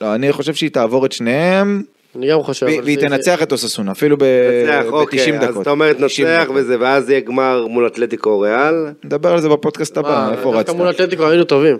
[0.00, 1.82] לא, אני חושב שהיא תעבור את שניהם,
[2.18, 2.66] אני גם חושב.
[2.84, 4.22] והיא תנצח את אוססונה, אפילו ב-
[4.64, 5.48] נצח, ב-90 אוקיי, דקות.
[5.56, 6.50] אז אתה אומר 90 תנצח.
[6.54, 8.74] וזה, ואז יהיה גמר מול אתלטיקו ריאל.
[9.04, 11.00] נדבר על זה בפודקאסט הבא, איפה דווקא מול רצת?
[11.00, 11.76] אתלטיקו היינו טובים.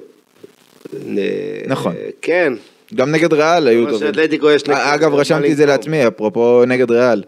[1.18, 1.22] אה,
[1.66, 1.93] נכון.
[2.22, 2.53] כן.
[2.95, 4.09] גם נגד ריאל היו טובים.
[4.09, 4.28] נגד-
[4.68, 5.66] אגב, רשמתי את זה.
[5.66, 7.22] לעצמי, אפרופו נגד ריאל.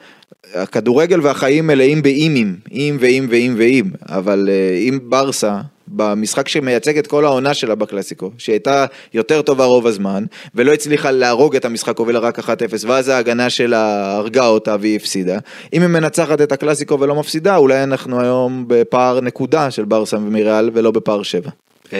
[0.55, 5.57] הכדורגל והחיים מלאים באימים, אם ואם ואם ואם, אבל אה, אם ברסה,
[5.91, 10.25] במשחק שמייצג את כל העונה שלה בקלאסיקו, שהייתה יותר טובה רוב הזמן,
[10.55, 12.45] ולא הצליחה להרוג את המשחק, הובילה רק 1-0,
[12.87, 15.39] ואז ההגנה שלה הרגה אותה והיא הפסידה.
[15.73, 20.71] אם היא מנצחת את הקלאסיקו ולא מפסידה, אולי אנחנו היום בפער נקודה של ברסה ומריאל,
[20.75, 21.51] ולא בפער 7.
[21.93, 21.99] אה,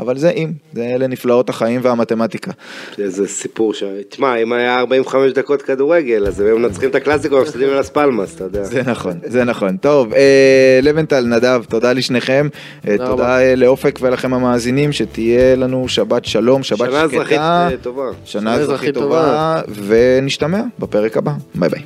[0.00, 2.50] אבל זה אם, זה אלה נפלאות החיים והמתמטיקה.
[2.98, 3.84] איזה סיפור ש...
[4.08, 8.34] תשמע, אם היה 45 דקות כדורגל, אז הם היו מנצחים את הקלאסיקו, מפסידים ללס פלמאס,
[8.34, 8.64] אתה יודע.
[8.64, 9.76] זה נכון, זה נכון.
[9.76, 12.48] טוב, אה, לבנטל, נדב, תודה לשניכם.
[12.88, 17.68] אה, תודה לאופק ולכם המאזינים, שתהיה לנו שבת שלום, שבת שנה אזרחית שקטה.
[17.82, 18.04] טובה.
[18.24, 21.32] שנה אזרחית טובה, ונשתמע בפרק הבא.
[21.54, 21.82] ביי ביי.